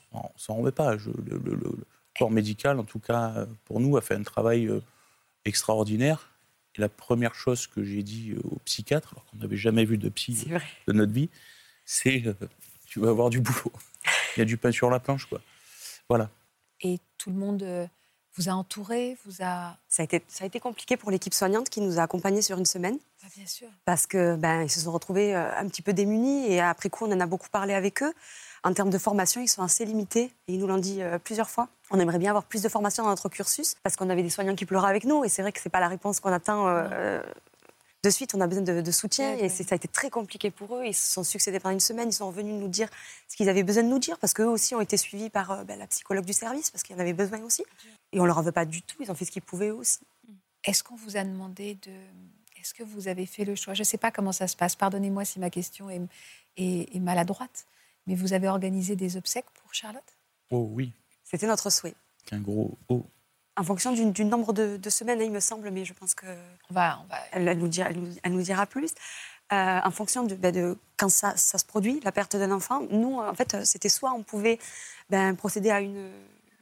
remet 0.47 0.71
pas. 0.71 0.97
Je- 0.97 1.09
le, 1.09 1.37
le- 1.37 1.55
le- 1.55 1.55
le 1.77 1.87
corps 2.17 2.31
médical, 2.31 2.79
en 2.79 2.83
tout 2.85 2.99
cas 2.99 3.45
pour 3.65 3.79
nous, 3.81 3.97
a 3.97 4.01
fait 4.01 4.15
un 4.15 4.23
travail 4.23 4.67
euh, 4.67 4.81
extraordinaire. 5.43 6.29
Et 6.77 6.81
la 6.81 6.89
première 6.89 7.35
chose 7.35 7.67
que 7.67 7.83
j'ai 7.83 8.03
dit 8.03 8.31
euh, 8.31 8.39
au 8.43 8.59
psychiatre, 8.65 9.13
alors 9.13 9.25
qu'on 9.25 9.37
n'avait 9.37 9.57
jamais 9.57 9.85
vu 9.85 9.97
de 9.97 10.09
psy 10.09 10.47
de 10.87 10.93
notre 10.93 11.13
vie, 11.13 11.29
c'est 11.85 12.23
euh, 12.25 12.33
tu 12.85 12.99
vas 12.99 13.09
avoir 13.09 13.29
du 13.29 13.39
boulot. 13.39 13.71
Il 14.35 14.39
y 14.39 14.41
a 14.41 14.45
du 14.45 14.57
pain 14.57 14.71
sur 14.71 14.89
la 14.89 14.99
planche, 14.99 15.25
quoi. 15.25 15.41
Voilà. 16.09 16.29
Et 16.81 16.99
tout 17.17 17.29
le 17.29 17.37
monde 17.37 17.63
euh, 17.63 17.87
vous 18.35 18.49
a 18.49 18.51
entouré, 18.51 19.17
vous 19.25 19.41
a. 19.41 19.77
Ça 19.87 20.03
a, 20.03 20.03
été, 20.03 20.21
ça 20.27 20.43
a 20.43 20.47
été 20.47 20.59
compliqué 20.59 20.97
pour 20.97 21.11
l'équipe 21.11 21.33
soignante 21.33 21.69
qui 21.69 21.79
nous 21.79 21.99
a 21.99 22.03
accompagnés 22.03 22.41
sur 22.41 22.57
une 22.57 22.65
semaine. 22.65 22.97
Ah, 23.23 23.27
bien 23.35 23.47
sûr. 23.47 23.67
parce 23.85 24.05
que 24.05 24.35
ben, 24.35 24.61
ils 24.63 24.69
se 24.69 24.81
sont 24.81 24.91
retrouvés 24.91 25.33
un 25.33 25.67
petit 25.67 25.81
peu 25.81 25.93
démunis 25.93 26.45
et 26.45 26.59
après 26.59 26.89
coup 26.89 27.05
on 27.05 27.11
en 27.11 27.19
a 27.19 27.25
beaucoup 27.25 27.49
parlé 27.49 27.73
avec 27.73 28.03
eux. 28.03 28.13
En 28.65 28.73
termes 28.73 28.89
de 28.89 28.97
formation, 28.97 29.39
ils 29.41 29.47
sont 29.47 29.61
assez 29.63 29.85
limités 29.85 30.31
et 30.47 30.53
ils 30.53 30.59
nous 30.59 30.67
l'ont 30.67 30.77
dit 30.79 31.01
euh, 31.01 31.19
plusieurs 31.19 31.49
fois. 31.49 31.69
On 31.91 31.99
aimerait 31.99 32.17
bien 32.19 32.31
avoir 32.31 32.43
plus 32.45 32.61
de 32.63 32.67
formation 32.69 33.03
dans 33.03 33.09
notre 33.09 33.29
cursus 33.29 33.75
parce 33.83 33.95
qu'on 33.95 34.09
avait 34.09 34.23
des 34.23 34.29
soignants 34.29 34.55
qui 34.55 34.65
pleuraient 34.65 34.89
avec 34.89 35.03
nous 35.05 35.23
et 35.23 35.29
c'est 35.29 35.41
vrai 35.43 35.51
que 35.51 35.59
c'est 35.61 35.69
pas 35.69 35.79
la 35.79 35.87
réponse 35.87 36.19
qu'on 36.19 36.33
attend 36.33 36.67
euh, 36.67 36.87
euh, 36.91 37.23
de 38.03 38.09
suite. 38.09 38.33
On 38.33 38.41
a 38.41 38.47
besoin 38.47 38.63
de, 38.63 38.81
de 38.81 38.91
soutien 38.91 39.29
Ouais, 39.33 39.39
et 39.39 39.41
ouais. 39.43 39.49
ça 39.49 39.63
a 39.71 39.75
été 39.75 39.87
très 39.87 40.09
compliqué 40.09 40.49
pour 40.49 40.75
eux. 40.77 40.83
Ils 40.83 40.95
se 40.95 41.13
sont 41.13 41.23
succédés 41.23 41.59
pendant 41.59 41.73
une 41.73 41.79
semaine. 41.79 42.09
Ils 42.09 42.13
sont 42.13 42.25
revenus 42.27 42.59
nous 42.59 42.67
dire 42.67 42.89
ce 43.27 43.35
qu'ils 43.37 43.49
avaient 43.49 43.63
besoin 43.63 43.83
de 43.83 43.87
nous 43.89 43.99
dire 43.99 44.17
parce 44.17 44.33
qu'eux 44.33 44.47
aussi 44.47 44.73
ont 44.73 44.81
été 44.81 44.97
suivis 44.97 45.29
par 45.29 45.51
euh, 45.51 45.63
ben, 45.63 45.77
la 45.77 45.85
psychologue 45.87 46.25
du 46.25 46.33
service 46.33 46.71
parce 46.71 46.81
qu'ils 46.83 46.95
en 46.95 46.99
avaient 46.99 47.13
besoin 47.13 47.39
aussi. 47.43 47.63
Et 48.13 48.19
on 48.19 48.25
leur 48.25 48.37
en 48.39 48.41
veut 48.41 48.51
pas 48.51 48.65
du 48.65 48.81
tout. 48.81 48.97
Ils 48.99 49.11
ont 49.11 49.15
fait 49.15 49.25
ce 49.25 49.31
qu'ils 49.31 49.43
pouvaient 49.43 49.69
aussi. 49.71 49.99
Est-ce 50.63 50.83
qu'on 50.83 50.95
vous 50.95 51.17
a 51.17 51.23
demandé 51.23 51.75
de. 51.83 51.91
Est-ce 52.59 52.73
que 52.73 52.81
vous 52.81 53.07
avez 53.07 53.27
fait 53.27 53.45
le 53.45 53.53
choix? 53.53 53.75
Je 53.75 53.81
ne 53.81 53.85
sais 53.85 53.99
pas 53.99 54.09
comment 54.09 54.31
ça 54.31 54.47
se 54.47 54.55
passe. 54.55 54.75
Pardonnez-moi 54.75 55.23
si 55.23 55.39
ma 55.39 55.51
question 55.51 55.87
est, 55.91 56.01
est- 56.57 56.95
est 56.95 56.99
maladroite. 56.99 57.67
Mais 58.07 58.15
vous 58.15 58.33
avez 58.33 58.47
organisé 58.47 58.95
des 58.95 59.17
obsèques 59.17 59.49
pour 59.61 59.73
Charlotte? 59.73 60.03
Oh 60.51 60.67
oui, 60.71 60.91
C'était 61.23 61.47
notre 61.47 61.69
souhait. 61.69 61.95
qu'un 62.25 62.39
gros 62.39 62.77
oh. 62.89 63.05
En 63.57 63.63
fonction 63.63 63.93
du, 63.93 64.11
du 64.11 64.25
nombre 64.25 64.51
de, 64.53 64.77
de 64.77 64.89
semaines, 64.89 65.21
il 65.21 65.31
me 65.31 65.39
semble, 65.39 65.71
mais 65.71 65.85
je 65.85 65.93
pense 65.93 66.13
que 66.13 66.25
On 66.69 66.73
va. 66.73 66.99
On 67.03 67.07
va... 67.07 67.17
elle, 67.31 67.47
elle 67.47 67.57
nous, 67.57 67.67
dira, 67.69 67.89
elle, 67.89 67.99
nous, 67.99 68.13
elle 68.21 68.33
nous 68.33 68.41
dira 68.41 68.65
plus. 68.65 68.91
Euh, 69.53 69.79
en 69.83 69.91
fonction 69.91 70.23
de, 70.23 70.35
ben, 70.35 70.51
de 70.51 70.77
quand 70.97 71.09
ça, 71.09 71.37
ça 71.37 71.57
se 71.57 71.65
produit, 71.65 71.99
la 72.03 72.11
perte 72.11 72.35
d'un 72.35 72.51
enfant, 72.51 72.81
nous, 72.89 73.19
en 73.19 73.33
fait, 73.33 73.63
c'était 73.63 73.89
soit 73.89 74.11
on 74.11 74.23
pouvait 74.23 74.59
ben, 75.09 75.35
procéder 75.35 75.69
à 75.69 75.81
une, 75.81 76.09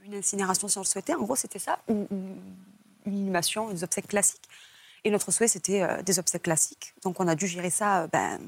une 0.06 0.16
incinération 0.16 0.68
si 0.68 0.78
on 0.78 0.82
le 0.82 0.86
souhaitait, 0.86 1.16
en 1.16 1.22
gros, 1.24 1.36
c'était 1.36 1.60
ça, 1.60 1.80
ou, 1.88 2.08
une 3.06 3.18
inhumation, 3.18 3.70
des 3.70 3.84
obsèques 3.84 4.08
classiques. 4.08 4.48
Et 5.06 5.12
notre 5.12 5.32
souhait, 5.32 5.48
c'était 5.48 5.82
euh, 5.82 6.02
des 6.04 6.20
obsèques 6.20 6.44
classiques. 6.44 6.94
Donc, 7.04 7.20
on 7.20 7.28
a 7.28 7.36
dû 7.36 7.48
gérer 7.48 7.70
ça 7.70 8.04
euh, 8.04 8.08
ben, 8.08 8.40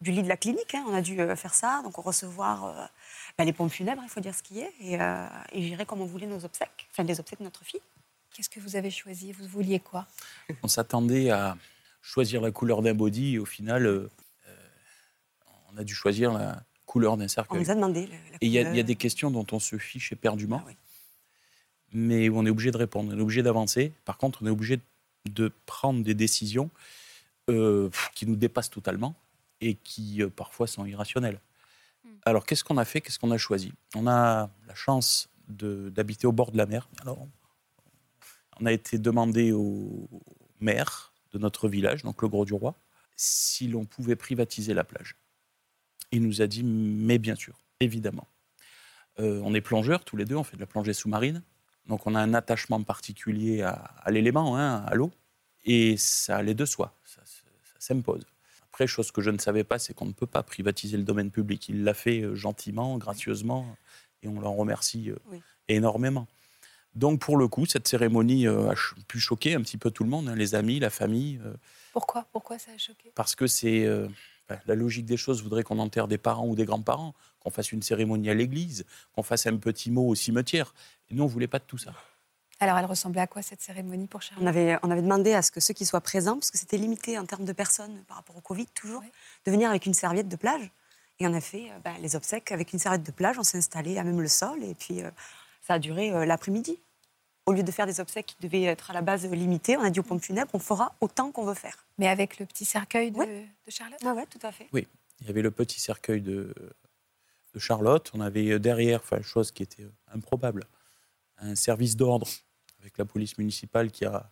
du 0.00 0.12
lit 0.12 0.22
de 0.22 0.28
la 0.28 0.36
clinique. 0.36 0.74
hein. 0.74 0.84
on 0.88 0.94
a 0.94 1.02
dû 1.02 1.20
euh, 1.20 1.36
faire 1.36 1.54
ça, 1.54 1.80
donc 1.84 1.96
recevoir 1.96 2.64
euh, 2.64 2.84
ben, 3.36 3.44
les 3.44 3.52
pompes 3.52 3.70
funèbres, 3.72 4.02
il 4.04 4.08
faut 4.08 4.20
dire 4.20 4.34
ce 4.34 4.42
qui 4.42 4.60
est, 4.60 4.72
et, 4.80 5.00
euh, 5.00 5.26
et 5.52 5.62
gérer 5.62 5.84
comme 5.86 6.00
on 6.00 6.06
voulait 6.06 6.26
nos 6.26 6.44
obsèques, 6.44 6.88
enfin 6.90 7.02
les 7.02 7.20
obsèques 7.20 7.38
de 7.40 7.44
notre 7.44 7.64
fille. 7.64 7.80
Qu'est-ce 8.32 8.48
que 8.48 8.60
vous 8.60 8.76
avez 8.76 8.90
choisi? 8.90 9.32
Vous 9.32 9.46
vouliez 9.46 9.80
quoi? 9.80 10.06
On 10.62 10.68
s'attendait 10.68 11.30
à 11.30 11.56
choisir 12.00 12.40
la 12.40 12.50
couleur 12.50 12.80
d'un 12.80 12.94
body 12.94 13.34
et 13.34 13.38
au 13.38 13.44
final, 13.44 13.86
euh, 13.86 14.08
on 15.72 15.76
a 15.76 15.84
dû 15.84 15.94
choisir 15.94 16.32
la 16.32 16.62
couleur 16.86 17.16
d'un 17.16 17.24
On 17.24 17.28
cercueil. 17.28 17.60
nous 17.60 17.70
a 17.70 17.74
demandé 17.74 18.06
la, 18.06 18.12
la 18.16 18.36
Et 18.40 18.46
il 18.46 18.50
y, 18.50 18.58
a- 18.58 18.62
il 18.62 18.64
y 18.64 18.66
a 18.66 18.70
couleur. 18.70 18.84
des 18.84 18.96
questions 18.96 19.30
dont 19.30 19.46
on 19.52 19.60
se 19.60 19.76
fiche 19.78 20.12
éperdument, 20.12 20.60
Ah 20.62 20.66
oui. 20.68 20.76
mais 21.92 22.28
où 22.28 22.38
on 22.38 22.46
est 22.46 22.50
obligé 22.50 22.70
de 22.70 22.76
répondre, 22.78 23.12
on 23.14 23.18
est 23.18 23.22
obligé 23.22 23.42
d'avancer. 23.42 23.92
Par 24.04 24.16
contre, 24.16 24.42
on 24.42 24.46
est 24.46 24.50
obligé 24.50 24.80
de 25.28 25.52
prendre 25.66 26.02
des 26.02 26.14
décisions 26.14 26.70
euh, 27.50 27.90
qui 28.14 28.26
nous 28.26 28.36
dépassent 28.36 28.70
totalement 28.70 29.14
et 29.60 29.74
qui 29.74 30.22
euh, 30.22 30.28
parfois 30.28 30.66
sont 30.66 30.84
irrationnelles. 30.86 31.40
Alors, 32.24 32.46
qu'est-ce 32.46 32.64
qu'on 32.64 32.78
a 32.78 32.84
fait? 32.84 33.00
Qu'est-ce 33.00 33.18
qu'on 33.18 33.30
a 33.30 33.38
choisi? 33.38 33.72
On 33.94 34.06
a 34.06 34.50
la 34.66 34.74
chance 34.74 35.28
d'habiter 35.48 36.26
au 36.26 36.32
bord 36.32 36.52
de 36.52 36.56
la 36.56 36.66
mer. 36.66 36.88
Alors, 37.02 37.26
on 38.60 38.66
a 38.66 38.72
été 38.72 38.98
demandé 38.98 39.52
au 39.52 40.08
maire 40.60 41.12
de 41.32 41.38
notre 41.38 41.68
village, 41.68 42.02
donc 42.02 42.22
le 42.22 42.28
Gros 42.28 42.44
du 42.44 42.54
Roi, 42.54 42.74
si 43.16 43.68
l'on 43.68 43.84
pouvait 43.84 44.16
privatiser 44.16 44.74
la 44.74 44.84
plage. 44.84 45.16
Il 46.12 46.22
nous 46.22 46.42
a 46.42 46.46
dit, 46.46 46.62
mais 46.62 47.18
bien 47.18 47.36
sûr, 47.36 47.58
évidemment. 47.80 48.28
Euh, 49.18 49.40
on 49.44 49.54
est 49.54 49.60
plongeurs 49.60 50.04
tous 50.04 50.16
les 50.16 50.24
deux, 50.24 50.36
on 50.36 50.44
fait 50.44 50.56
de 50.56 50.60
la 50.60 50.66
plongée 50.66 50.92
sous-marine. 50.92 51.42
Donc 51.86 52.06
on 52.06 52.14
a 52.14 52.20
un 52.20 52.34
attachement 52.34 52.82
particulier 52.82 53.62
à, 53.62 54.04
l'élément, 54.08 54.56
hein, 54.56 54.84
à 54.86 54.94
l'eau. 54.94 55.10
Et 55.64 55.96
ça 55.96 56.36
allait 56.36 56.54
de 56.54 56.64
soi, 56.64 56.94
ça, 57.04 57.20
ça 57.24 57.42
s'impose. 57.78 58.24
Après, 58.80 58.86
chose 58.86 59.12
que 59.12 59.20
je 59.20 59.28
ne 59.28 59.36
savais 59.36 59.62
pas, 59.62 59.78
c'est 59.78 59.92
qu'on 59.92 60.06
ne 60.06 60.12
peut 60.12 60.26
pas 60.26 60.42
privatiser 60.42 60.96
le 60.96 61.02
domaine 61.02 61.30
public. 61.30 61.68
Il 61.68 61.84
l'a 61.84 61.92
fait 61.92 62.22
euh, 62.22 62.34
gentiment, 62.34 62.96
gracieusement, 62.96 63.76
et 64.22 64.28
on 64.28 64.40
l'en 64.40 64.54
remercie 64.54 65.10
euh, 65.10 65.16
Oui. 65.30 65.42
énormément. 65.68 66.26
Donc 66.94 67.20
pour 67.20 67.36
le 67.36 67.46
coup, 67.46 67.66
cette 67.66 67.86
cérémonie 67.86 68.46
euh, 68.46 68.70
a 68.70 68.74
pu 69.06 69.20
choquer 69.20 69.54
un 69.54 69.60
petit 69.60 69.76
peu 69.76 69.90
tout 69.90 70.02
le 70.02 70.08
monde, 70.08 70.30
hein, 70.30 70.34
les 70.34 70.54
amis, 70.54 70.78
la 70.78 70.88
famille, 70.88 71.38
Pourquoi? 71.92 72.26
Pourquoi 72.32 72.58
ça 72.58 72.70
a 72.74 72.78
choqué? 72.78 73.12
Parce 73.14 73.34
que 73.34 73.46
c'est 73.46 73.84
euh, 73.84 74.08
la 74.64 74.74
logique 74.74 75.04
des 75.04 75.18
choses 75.18 75.42
voudrait 75.42 75.62
qu'on 75.62 75.78
enterre 75.78 76.08
des 76.08 76.16
parents 76.16 76.48
ou 76.48 76.54
des 76.54 76.64
grands-parents, 76.64 77.14
qu'on 77.40 77.50
fasse 77.50 77.72
une 77.72 77.82
cérémonie 77.82 78.30
à 78.30 78.34
l'église, 78.34 78.86
qu'on 79.12 79.22
fasse 79.22 79.46
un 79.46 79.58
petit 79.58 79.90
mot 79.90 80.08
au 80.08 80.14
cimetière. 80.14 80.72
Et 81.10 81.14
nous, 81.14 81.24
on 81.24 81.26
voulait 81.26 81.48
pas 81.48 81.58
de 81.58 81.64
tout 81.64 81.76
ça. 81.76 81.92
Alors, 82.60 82.76
elle 82.76 82.84
ressemblait 82.84 83.22
à 83.22 83.26
quoi 83.26 83.40
cette 83.42 83.62
cérémonie 83.62 84.06
pour 84.06 84.20
Charlotte? 84.20 84.44
On 84.44 84.46
avait, 84.46 84.78
on 84.82 84.90
avait 84.90 85.00
demandé 85.02 85.32
à 85.32 85.40
ce 85.40 85.50
que 85.50 85.60
ceux 85.60 85.72
qui 85.72 85.86
soient 85.86 86.02
présents, 86.02 86.36
puisque 86.38 86.56
c'était 86.56 86.76
limité 86.76 87.18
en 87.18 87.24
termes 87.24 87.46
de 87.46 87.52
personnes 87.54 88.02
par 88.06 88.18
rapport 88.18 88.36
au 88.36 88.40
Covid 88.42 88.66
toujours, 88.74 89.00
Ouais. 89.00 89.10
de 89.46 89.50
venir 89.50 89.70
avec 89.70 89.86
une 89.86 89.94
serviette 89.94 90.28
de 90.28 90.36
plage. 90.36 90.70
Et 91.20 91.26
on 91.26 91.32
a 91.32 91.40
fait 91.40 91.70
euh, 91.70 91.78
ben, 91.82 91.94
les 92.00 92.16
obsèques 92.16 92.52
avec 92.52 92.72
une 92.72 92.78
serviette 92.78 93.02
de 93.02 93.12
plage. 93.12 93.38
On 93.38 93.42
s'est 93.42 93.58
installé 93.58 93.98
à 93.98 94.04
même 94.04 94.20
le 94.20 94.28
sol 94.28 94.62
et 94.62 94.74
puis 94.74 95.02
euh, 95.02 95.10
ça 95.66 95.74
a 95.74 95.78
duré 95.78 96.12
euh, 96.12 96.26
l'après-midi. 96.26 96.78
Au 97.46 97.52
lieu 97.52 97.62
de 97.62 97.70
faire 97.72 97.86
des 97.86 97.98
obsèques 98.00 98.26
qui 98.26 98.36
devaient 98.46 98.64
être 98.64 98.90
à 98.90 98.94
la 98.94 99.00
base 99.00 99.26
limitées, 99.26 99.76
on 99.78 99.82
a 99.82 99.90
dit 99.90 100.00
aux 100.00 100.04
pompes 100.04 100.22
funèbres, 100.22 100.50
on 100.52 100.58
fera 100.58 100.94
autant 101.00 101.32
qu'on 101.32 101.44
veut 101.44 101.54
faire. 101.54 101.86
Mais 101.98 102.08
avec 102.08 102.38
le 102.38 102.46
petit 102.46 102.66
cercueil 102.66 103.10
de, 103.10 103.24
Charlotte? 103.68 103.98
Ah 104.04 104.12
ouais, 104.12 104.26
tout 104.26 104.38
à 104.42 104.52
fait. 104.52 104.68
Il 104.72 105.26
y 105.26 105.30
avait 105.30 105.42
le 105.42 105.50
petit 105.50 105.80
cercueil 105.80 106.20
de, 106.20 106.54
de 107.54 107.58
Charlotte. 107.58 108.10
On 108.14 108.20
avait 108.20 108.50
euh, 108.50 108.58
derrière, 108.58 109.00
enfin, 109.00 109.22
chose 109.22 109.50
qui 109.50 109.62
était 109.62 109.86
improbable, 110.12 110.66
un 111.38 111.54
service 111.54 111.96
d'ordre 111.96 112.28
avec 112.80 112.98
la 112.98 113.04
police 113.04 113.38
municipale 113.38 113.90
qui 113.90 114.04
a 114.04 114.30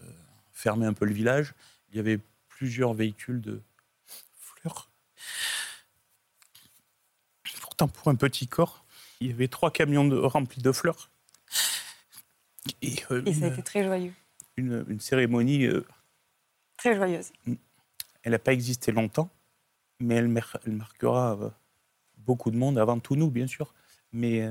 euh, 0.00 0.04
fermé 0.52 0.86
un 0.86 0.92
peu 0.92 1.04
le 1.04 1.12
village. 1.12 1.54
Il 1.90 1.96
y 1.96 2.00
avait 2.00 2.18
plusieurs 2.48 2.94
véhicules 2.94 3.40
de 3.40 3.60
fleurs. 4.38 4.90
Pourtant, 7.60 7.88
pour 7.88 8.08
un 8.08 8.14
petit 8.14 8.46
corps, 8.46 8.84
il 9.20 9.28
y 9.28 9.32
avait 9.32 9.48
trois 9.48 9.70
camions 9.70 10.06
de- 10.06 10.16
remplis 10.16 10.62
de 10.62 10.72
fleurs. 10.72 11.10
Et, 12.80 12.94
euh, 13.10 13.22
Et 13.26 13.34
ça 13.34 13.44
a 13.44 13.48
une, 13.48 13.52
été 13.54 13.62
très 13.62 13.84
joyeux, 13.84 14.12
une- 14.56 14.84
une 14.88 15.00
cérémonie 15.00 15.64
euh, 15.66 15.84
très 16.76 16.94
joyeuse. 16.94 17.32
elle 18.22 18.32
n'a 18.32 18.38
pas 18.38 18.52
existé 18.52 18.92
longtemps, 18.92 19.30
mais 20.00 20.14
elle, 20.16 20.42
elle 20.64 20.72
marquera 20.72 21.38
beaucoup 22.18 22.50
de 22.52 22.56
monde, 22.56 22.78
avant 22.78 23.00
tout 23.00 23.16
nous, 23.16 23.30
bien 23.30 23.46
sûr. 23.48 23.74
Mais 24.12 24.48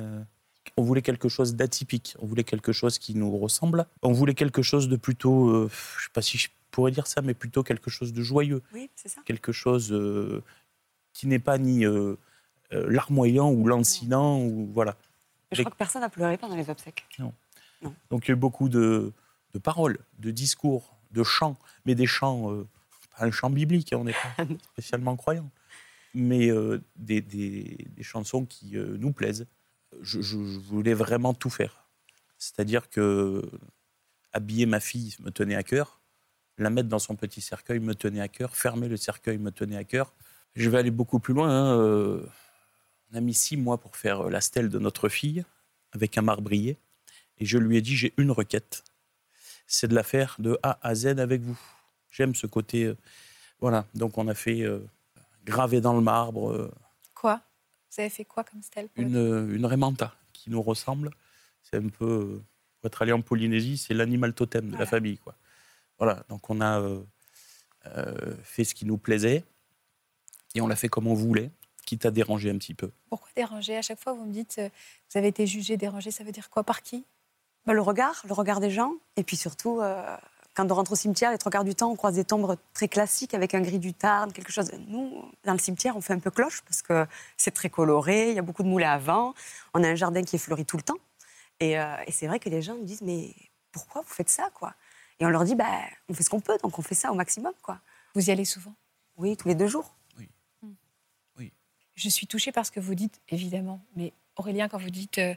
on 0.77 0.83
voulait 0.83 1.01
quelque 1.01 1.29
chose 1.29 1.55
d'atypique, 1.55 2.15
on 2.19 2.25
voulait 2.25 2.43
quelque 2.43 2.71
chose 2.71 2.97
qui 2.99 3.13
nous 3.15 3.37
ressemble, 3.37 3.85
on 4.01 4.11
voulait 4.13 4.33
quelque 4.33 4.61
chose 4.61 4.87
de 4.89 4.95
plutôt, 4.95 5.49
euh, 5.49 5.69
je 5.69 5.99
ne 5.99 6.03
sais 6.03 6.09
pas 6.13 6.21
si 6.21 6.37
je 6.37 6.49
pourrais 6.71 6.91
dire 6.91 7.07
ça, 7.07 7.21
mais 7.21 7.33
plutôt 7.33 7.63
quelque 7.63 7.89
chose 7.89 8.13
de 8.13 8.21
joyeux, 8.21 8.61
Oui, 8.73 8.89
c'est 8.95 9.09
ça. 9.09 9.21
quelque 9.25 9.51
chose 9.51 9.91
euh, 9.91 10.41
qui 11.13 11.27
n'est 11.27 11.39
pas 11.39 11.57
ni 11.57 11.85
euh, 11.85 12.15
larmoyant 12.71 13.51
ou 13.51 13.67
lancinant, 13.67 14.39
ou 14.41 14.69
voilà. 14.73 14.95
Je 15.51 15.61
crois 15.61 15.71
que 15.71 15.77
personne 15.77 16.01
n'a 16.01 16.09
pleuré 16.09 16.37
pendant 16.37 16.55
les 16.55 16.69
obsèques. 16.69 17.05
Donc 18.09 18.25
il 18.25 18.29
y 18.29 18.31
a 18.31 18.33
eu 18.33 18.37
beaucoup 18.37 18.69
de, 18.69 19.11
de 19.53 19.59
paroles, 19.59 19.97
de 20.19 20.31
discours, 20.31 20.95
de 21.11 21.23
chants, 21.23 21.57
mais 21.85 21.95
des 21.95 22.07
chants, 22.07 22.51
euh, 22.53 22.65
pas 23.17 23.25
un 23.25 23.31
chant 23.31 23.49
biblique, 23.49 23.91
hein, 23.91 23.97
on 23.99 24.03
n'est 24.05 24.13
pas 24.13 24.45
spécialement 24.73 25.17
croyant, 25.17 25.49
mais 26.13 26.49
euh, 26.49 26.81
des, 26.95 27.19
des- 27.21 27.85
des 27.89 28.03
chansons 28.03 28.45
qui 28.45 28.77
euh, 28.77 28.95
nous 28.97 29.11
plaisent. 29.11 29.45
Je, 30.01 30.35
voulais 30.35 30.93
vraiment 30.93 31.33
tout 31.33 31.49
faire. 31.49 31.85
C'est-à-dire 32.37 32.89
que 32.89 33.41
habiller 34.33 34.65
ma 34.65 34.79
fille 34.79 35.15
me 35.19 35.29
tenait 35.29 35.55
à 35.55 35.63
cœur, 35.63 35.99
la 36.57 36.69
mettre 36.69 36.89
dans 36.89 36.99
son 36.99 37.15
petit 37.15 37.41
cercueil 37.41 37.79
me 37.79 37.95
tenait 37.95 38.21
à 38.21 38.27
cœur, 38.27 38.55
fermer 38.55 38.87
le 38.87 38.97
cercueil 38.97 39.37
me 39.37 39.51
tenait 39.51 39.77
à 39.77 39.83
cœur. 39.83 40.13
Je 40.55 40.69
vais 40.69 40.77
aller 40.77 40.91
beaucoup 40.91 41.19
plus 41.19 41.33
loin. 41.33 41.49
hein, 41.49 41.77
euh, 41.77 42.25
On 43.11 43.17
a 43.17 43.21
mis 43.21 43.33
six 43.33 43.57
mois 43.57 43.77
pour 43.79 43.95
faire 43.95 44.29
la 44.29 44.41
stèle 44.41 44.69
de 44.69 44.79
notre 44.79 45.09
fille 45.09 45.43
avec 45.91 46.17
un 46.17 46.21
marbrier. 46.21 46.77
Et 47.37 47.45
je 47.45 47.57
lui 47.57 47.77
ai 47.77 47.81
dit, 47.81 47.95
j'ai 47.95 48.13
une 48.17 48.31
requête. 48.31 48.83
C'est 49.67 49.87
de 49.87 49.95
la 49.95 50.03
faire 50.03 50.35
de 50.39 50.59
A 50.63 50.77
à 50.81 50.95
Z 50.95 51.19
avec 51.19 51.41
vous. 51.41 51.59
J'aime 52.09 52.35
ce 52.35 52.47
côté. 52.47 52.85
euh, 52.85 52.97
voilà, 53.59 53.85
donc 53.93 54.17
on 54.17 54.27
a 54.27 54.33
fait 54.33 54.61
euh, 54.61 54.79
graver 55.45 55.81
dans 55.81 55.93
le 55.93 56.01
marbre 56.01 56.71
Quoi? 57.15 57.41
Vous 57.91 57.99
avez 58.01 58.09
fait 58.09 58.25
quoi 58.25 58.43
comme 58.43 58.61
stèle 58.61 58.87
une, 58.95 59.15
euh, 59.15 59.55
une 59.55 59.65
remanta 59.65 60.15
qui 60.33 60.49
nous 60.49 60.61
ressemble. 60.61 61.11
C'est 61.61 61.77
un 61.77 61.89
peu, 61.89 62.05
euh, 62.05 62.43
pour 62.79 62.87
être 62.87 63.01
allé 63.01 63.11
en 63.11 63.21
Polynésie, 63.21 63.77
c'est 63.77 63.93
l'animal 63.93 64.33
totem 64.33 64.71
de 64.71 64.77
la 64.77 64.85
famille. 64.85 65.17
Quoi. 65.17 65.35
Voilà, 65.97 66.23
donc 66.29 66.49
on 66.49 66.61
a 66.61 66.79
euh, 66.79 67.03
euh, 67.85 68.35
fait 68.43 68.63
ce 68.63 68.73
qui 68.73 68.85
nous 68.85 68.97
plaisait 68.97 69.43
et 70.55 70.61
on 70.61 70.67
l'a 70.67 70.75
fait 70.75 70.89
comme 70.89 71.07
on 71.07 71.13
voulait, 71.13 71.51
quitte 71.85 72.05
à 72.05 72.11
déranger 72.11 72.49
un 72.49 72.57
petit 72.57 72.73
peu. 72.73 72.91
Pourquoi 73.09 73.29
déranger 73.35 73.77
À 73.77 73.81
chaque 73.81 73.99
fois, 73.99 74.13
vous 74.13 74.25
me 74.25 74.33
dites, 74.33 74.55
euh, 74.59 74.69
vous 75.09 75.17
avez 75.17 75.27
été 75.27 75.45
jugé, 75.45 75.77
dérangé, 75.77 76.11
ça 76.11 76.23
veut 76.23 76.31
dire 76.31 76.49
quoi? 76.49 76.63
Par 76.63 76.81
qui? 76.81 77.05
Bah, 77.65 77.73
le 77.73 77.81
regard, 77.81 78.23
le 78.27 78.33
regard 78.33 78.59
des 78.59 78.71
gens. 78.71 78.93
Et 79.15 79.23
puis 79.23 79.37
surtout, 79.37 79.81
euh, 79.81 80.17
quand 80.53 80.69
on 80.71 80.75
rentre 80.75 80.91
au 80.91 80.95
cimetière, 80.95 81.31
les 81.31 81.37
trois 81.37 81.51
quarts 81.51 81.63
du 81.63 81.75
temps, 81.75 81.91
on 81.91 81.95
croise 81.95 82.15
des 82.15 82.25
tombes 82.25 82.55
très 82.73 82.87
classiques 82.87 83.33
avec 83.33 83.53
un 83.53 83.61
gris 83.61 83.79
du 83.79 83.93
Tarn, 83.93 84.33
quelque 84.33 84.51
chose. 84.51 84.71
Nous, 84.87 85.23
dans 85.45 85.53
le 85.53 85.59
cimetière, 85.59 85.95
on 85.95 86.01
fait 86.01 86.13
un 86.13 86.19
peu 86.19 86.31
cloche 86.31 86.61
parce 86.63 86.81
que 86.81 87.05
c'est 87.37 87.51
très 87.51 87.69
coloré, 87.69 88.29
il 88.29 88.35
y 88.35 88.39
a 88.39 88.41
beaucoup 88.41 88.63
de 88.63 88.67
moulins 88.67 88.91
à 88.91 88.97
vent, 88.97 89.33
on 89.73 89.83
a 89.83 89.87
un 89.87 89.95
jardin 89.95 90.23
qui 90.23 90.35
est 90.35 90.39
fleuri 90.39 90.65
tout 90.65 90.77
le 90.77 90.83
temps. 90.83 90.97
Et, 91.59 91.79
euh, 91.79 91.95
et 92.07 92.11
c'est 92.11 92.27
vrai 92.27 92.39
que 92.39 92.49
les 92.49 92.61
gens 92.61 92.75
nous 92.75 92.83
disent, 92.83 93.01
mais 93.01 93.33
pourquoi 93.71 94.01
vous 94.01 94.13
faites 94.13 94.29
ça 94.29 94.49
quoi? 94.53 94.73
Et 95.19 95.25
on 95.25 95.29
leur 95.29 95.43
dit, 95.43 95.55
bah, 95.55 95.65
on 96.09 96.13
fait 96.13 96.23
ce 96.23 96.29
qu'on 96.29 96.41
peut, 96.41 96.57
donc 96.63 96.77
on 96.79 96.81
fait 96.81 96.95
ça 96.95 97.11
au 97.11 97.15
maximum. 97.15 97.53
quoi. 97.61 97.79
Vous 98.15 98.29
y 98.29 98.31
allez 98.31 98.45
souvent? 98.45 98.73
Oui, 99.17 99.37
tous 99.37 99.47
les 99.47 99.55
deux 99.55 99.67
jours. 99.67 99.95
Je 102.01 102.09
suis 102.09 102.25
touchée 102.25 102.51
par 102.51 102.65
ce 102.65 102.71
que 102.71 102.79
vous 102.79 102.95
dites, 102.95 103.21
évidemment. 103.29 103.79
Mais 103.95 104.13
Aurélien, 104.35 104.67
quand 104.67 104.79
vous 104.79 104.89
dites 104.89 105.19
euh, 105.19 105.35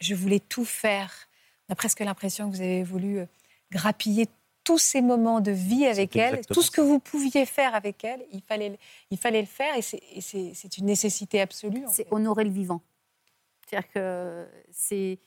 je 0.00 0.14
voulais 0.14 0.40
tout 0.40 0.64
faire, 0.64 1.12
on 1.68 1.72
a 1.72 1.76
presque 1.76 2.00
l'impression 2.00 2.48
que 2.50 2.56
vous 2.56 2.62
avez 2.62 2.82
voulu 2.82 3.18
euh, 3.18 3.26
grappiller 3.70 4.26
tous 4.68 4.76
ces 4.78 5.00
moments 5.00 5.40
de 5.40 5.50
vie 5.50 5.86
avec 5.86 6.14
elle, 6.16 6.44
tout 6.46 6.60
ce 6.60 6.70
que 6.70 6.82
vous 6.82 6.98
pouviez 6.98 7.46
faire 7.46 7.74
avec 7.74 8.04
elle, 8.04 8.22
il 8.32 8.42
fallait, 8.42 8.68
le- 8.68 8.76
il 9.10 9.16
fallait 9.16 9.40
le 9.40 9.46
faire 9.46 9.74
et 9.76 9.80
c'est- 9.82 10.76
une 10.78 10.84
nécessité 10.84 11.40
absolue. 11.40 11.82
c'est 11.88 12.06
honorer 12.12 12.44
le 12.44 12.50
vivant. 12.50 12.82
C'est-à-dire 13.66 13.88
que 13.90 14.46
c'est 14.70 15.18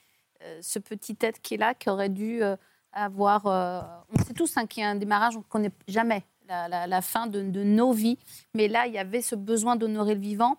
euh, 0.43 0.60
ce 0.62 0.77
petit 0.79 1.17
être 1.21 1.41
qui 1.41 1.55
est 1.55 1.57
là, 1.57 1.74
qui 1.74 1.89
aurait 1.89 2.10
dû 2.10 2.43
euh, 2.43 2.55
avoir. 2.93 3.48
euh, 3.48 3.81
on 4.15 4.24
sait 4.24 4.33
tous 4.33 4.57
hein, 4.57 4.65
qu'il 4.67 4.81
y 4.81 4.86
a 4.86 4.89
un 4.89 4.95
démarrage, 4.95 5.36
on 5.36 5.39
ne 5.39 5.43
connaît 5.45 5.71
jamais 5.88 6.24
la, 6.48 6.67
la- 6.67 6.86
la 6.88 7.01
fin 7.01 7.25
de, 7.27 7.41
de 7.41 7.63
nos 7.63 7.91
vies, 7.93 8.17
mais 8.53 8.67
là, 8.67 8.86
il 8.88 8.93
y 8.93 8.98
avait 9.00 9.21
ce 9.21 9.36
besoin 9.36 9.75
d'honorer 9.75 10.13
le 10.15 10.21
vivant. 10.21 10.57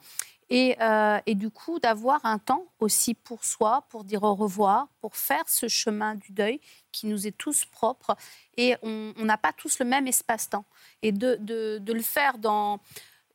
Et, 0.55 0.77
euh, 0.83 1.19
et 1.25 1.35
du 1.35 1.49
coup, 1.49 1.79
d'avoir 1.81 2.21
un 2.27 2.39
temps 2.39 2.67
aussi 2.79 3.15
pour 3.15 3.43
soi, 3.43 3.87
pour 3.89 4.05
dire 4.05 4.23
au 4.23 4.35
revoir, 4.35 4.87
pour 5.01 5.17
faire 5.17 5.45
ce 5.49 5.67
chemin 5.67 6.15
du 6.15 6.31
deuil 6.33 6.61
qui 6.93 7.07
nous 7.07 7.27
est 7.27 7.37
tous 7.37 7.65
propre. 7.65 8.15
Et 8.59 8.77
on 8.83 9.15
n'a 9.25 9.39
pas 9.39 9.55
tous 9.55 9.79
le 9.79 9.87
même 9.87 10.07
espace-temps. 10.07 10.67
Et 11.01 11.11
de, 11.11 11.37
de- 11.41 11.79
de 11.79 11.93
le 11.95 12.03
faire 12.03 12.37
dans, 12.37 12.81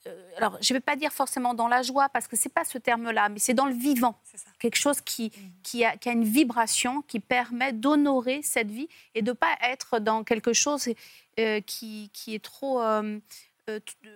euh, 0.05 0.37
alors 0.37 0.57
je 0.61 0.71
ne 0.71 0.77
vais 0.77 0.81
pas 0.81 0.95
dire 0.95 1.11
forcément 1.11 1.55
dans 1.55 1.67
la 1.67 1.81
joie 1.81 2.07
parce 2.09 2.27
que 2.27 2.35
c'est 2.35 2.53
pas 2.53 2.65
ce 2.65 2.77
terme-là, 2.77 3.29
mais 3.29 3.39
c'est 3.39 3.55
dans 3.55 3.65
le 3.65 3.73
vivant, 3.73 4.15
quelque 4.59 4.77
chose 4.77 5.01
qui, 5.01 5.31
qui, 5.63 5.83
a, 5.83 5.97
qui 5.97 6.09
a 6.09 6.11
une 6.11 6.23
vibration 6.23 7.01
qui 7.01 7.19
permet 7.19 7.73
d'honorer 7.73 8.41
cette 8.43 8.69
vie 8.69 8.89
et 9.15 9.23
de 9.23 9.31
pas 9.31 9.55
être 9.63 9.97
dans 9.99 10.23
quelque 10.23 10.53
chose 10.53 10.87
euh, 11.39 11.61
qui, 11.61 12.11
qui 12.13 12.35
est 12.35 12.43
trop, 12.43 12.79
euh, 12.81 13.19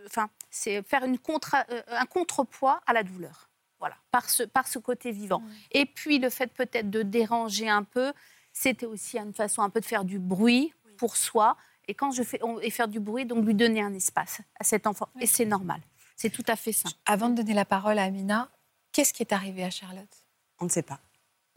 enfin 0.06 0.30
c'est 0.50 0.82
faire 0.84 1.04
une 1.04 1.18
contra- 1.18 1.66
euh, 1.72 1.82
un 1.90 2.06
contrepoids 2.06 2.82
à 2.86 2.94
la 2.94 3.04
douleur. 3.04 3.50
Voilà, 3.80 3.96
par 4.12 4.30
ce, 4.30 4.44
par 4.44 4.68
ce 4.68 4.78
côté 4.80 5.12
vivant. 5.12 5.42
Et 5.72 5.86
puis 5.88 6.20
le 6.20 6.30
fait 6.30 6.48
peut-être 6.48 6.90
de 6.92 7.02
déranger 7.02 7.68
un 7.68 7.84
peu, 7.84 8.14
c'était 8.54 8.86
aussi 8.86 9.18
une 9.18 9.34
façon 9.34 9.64
un 9.64 9.70
peu 9.72 9.80
de 9.80 9.86
faire 9.86 10.06
du 10.06 10.20
bruit 10.20 10.72
pour 10.98 11.18
soi. 11.18 11.58
Et 11.88 11.96
quand 11.96 12.12
je 12.12 12.22
fais 12.22 12.38
on- 12.44 12.60
et 12.60 12.70
faire 12.70 12.88
du 12.88 13.00
bruit, 13.00 13.26
donc 13.26 13.44
lui 13.44 13.56
donner 13.56 13.82
un 13.82 13.94
espace 13.94 14.42
à 14.60 14.64
cet 14.64 14.86
enfant. 14.86 15.10
Et 15.20 15.26
c'est 15.26 15.46
normal. 15.46 15.82
C'est 16.16 16.30
tout 16.30 16.44
à 16.48 16.56
fait 16.56 16.72
ça. 16.74 16.90
Avant 17.08 17.30
de 17.30 17.36
donner 17.36 17.56
la 17.56 17.66
parole 17.66 17.98
à 17.98 18.04
Amina, 18.04 18.52
qu'est-ce 18.92 19.14
qui 19.14 19.24
est 19.24 19.34
arrivé 19.34 19.64
à 19.64 19.72
Charlotte? 19.72 20.16
On 20.60 20.66
ne 20.66 20.70
sait 20.70 20.84
pas. 20.84 21.00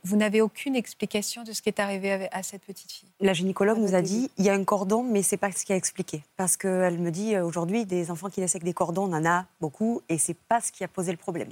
Vous 0.07 0.17
n'avez 0.17 0.43
aucune 0.43 0.77
explication 0.77 1.45
de 1.45 1.53
ce 1.53 1.63
qui 1.63 1.71
est 1.71 1.81
arrivé 1.81 2.29
à 2.31 2.43
cette 2.43 2.63
petite 2.63 2.93
fille. 2.93 3.09
La 3.21 3.33
gynécologue 3.33 3.79
nous 3.79 3.95
a 3.95 4.03
dit 4.03 4.31
il 4.37 4.45
y 4.45 4.51
a 4.51 4.53
un 4.53 4.63
cordon, 4.63 5.03
mais 5.03 5.23
c'est 5.23 5.39
pas 5.39 5.51
ce 5.51 5.65
qui 5.65 5.73
a 5.73 5.77
expliqué. 5.77 6.23
Parce 6.37 6.59
qu'elle 6.59 6.99
me 6.99 7.11
dit 7.11 7.35
euh, 7.35 7.43
aujourd'hui, 7.43 7.87
des 7.87 8.11
enfants 8.11 8.29
qui 8.29 8.41
naissent 8.41 8.55
avec 8.55 8.65
des 8.65 8.75
cordons, 8.75 9.11
on 9.11 9.17
en 9.17 9.25
a 9.25 9.47
beaucoup, 9.63 10.03
et 10.11 10.19
c'est 10.19 10.37
pas 10.37 10.61
ce 10.61 10.73
qui 10.73 10.85
a 10.85 10.89
posé 10.89 11.11
le 11.11 11.17
problème. 11.17 11.49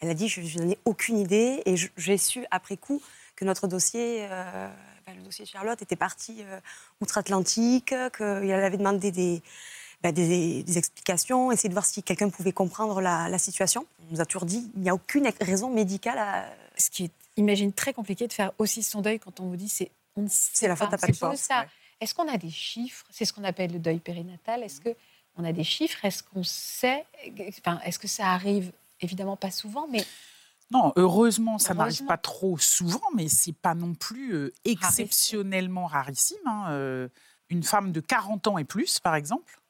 Elle 0.00 0.10
a 0.10 0.14
dit 0.14 0.28
je, 0.28 0.42
je 0.42 0.58
n'en 0.58 0.68
ai 0.68 0.78
aucune 0.84 1.16
idée, 1.16 1.62
et 1.64 1.76
j'ai 1.96 2.18
su 2.18 2.44
après 2.50 2.76
coup 2.76 3.00
que 3.36 3.46
notre 3.46 3.66
dossier, 3.66 4.26
euh, 4.30 4.68
ben, 5.06 5.16
le 5.16 5.22
dossier 5.22 5.46
de 5.46 5.50
Charlotte, 5.50 5.80
était 5.80 5.96
parti 5.96 6.42
euh, 6.42 6.60
outre-Atlantique, 7.00 7.94
qu'elle 8.18 8.52
avait 8.52 8.76
demandé 8.76 9.10
des, 9.12 9.42
ben, 10.02 10.12
des, 10.12 10.62
des 10.62 10.76
explications, 10.76 11.52
essayer 11.52 11.70
de 11.70 11.74
voir 11.74 11.86
si 11.86 12.02
quelqu'un 12.02 12.28
pouvait 12.28 12.52
comprendre 12.52 13.00
la, 13.00 13.30
la 13.30 13.38
situation. 13.38 13.86
On 14.02 14.14
nous 14.14 14.20
a 14.20 14.26
toujours 14.26 14.44
dit 14.44 14.70
il 14.76 14.82
n'y 14.82 14.90
a 14.90 14.94
aucune 14.94 15.26
raison 15.40 15.70
médicale 15.70 16.18
à. 16.18 16.44
Ce 16.80 16.90
qui 16.90 17.06
est, 17.06 17.10
imagine, 17.38 17.72
très 17.72 17.92
compliqué 17.94 18.26
de 18.28 18.32
faire 18.32 18.52
aussi 18.58 18.82
son 18.82 19.00
deuil 19.00 19.18
quand 19.18 19.40
on 19.40 19.46
vous 19.48 19.56
dit 19.56 19.68
c'est 19.68 19.90
on 20.16 20.22
ne 20.22 20.28
sait 20.28 20.50
C'est 20.52 20.68
la 20.68 20.76
faute 20.76 20.90
pas. 20.90 20.96
à 20.96 20.98
pas 20.98 21.06
de 21.06 21.36
ça. 21.36 21.60
ouais. 21.60 21.68
Est-ce 22.00 22.14
qu'on 22.14 22.28
a 22.28 22.36
des 22.36 22.50
chiffres? 22.50 23.06
C'est 23.10 23.24
ce 23.24 23.32
qu'on 23.32 23.44
appelle 23.44 23.72
le 23.72 23.78
deuil 23.78 23.98
périnatal. 24.00 24.62
Est-ce 24.62 24.80
que 24.80 24.94
on 25.36 25.44
a 25.44 25.52
des 25.52 25.64
chiffres? 25.64 26.04
Est-ce 26.04 26.22
qu'on 26.22 26.42
sait? 26.42 27.04
Enfin, 27.48 27.80
est-ce 27.84 27.98
que 27.98 28.08
ça 28.08 28.26
arrive 28.28 28.72
Évidemment 29.00 29.36
pas 29.36 29.50
souvent, 29.52 29.86
mais 29.88 30.04
Non, 30.70 30.92
heureusement, 30.96 31.58
ça 31.58 31.72
n'arrive 31.74 32.04
pas 32.06 32.16
trop 32.18 32.58
souvent, 32.58 33.02
mais 33.14 33.28
c'est 33.28 33.52
pas 33.54 33.74
non 33.74 33.94
plus 33.94 34.34
euh, 34.34 34.52
exceptionnellement 34.64 35.86
rarissime. 35.86 36.36
hein. 36.46 36.66
Euh, 36.70 37.08
Une 37.50 37.62
femme 37.62 37.92
de 37.92 38.00
40 38.00 38.46
ans 38.48 38.58
et 38.58 38.64
plus, 38.64 38.98
par 39.00 39.14
exemple, 39.14 39.60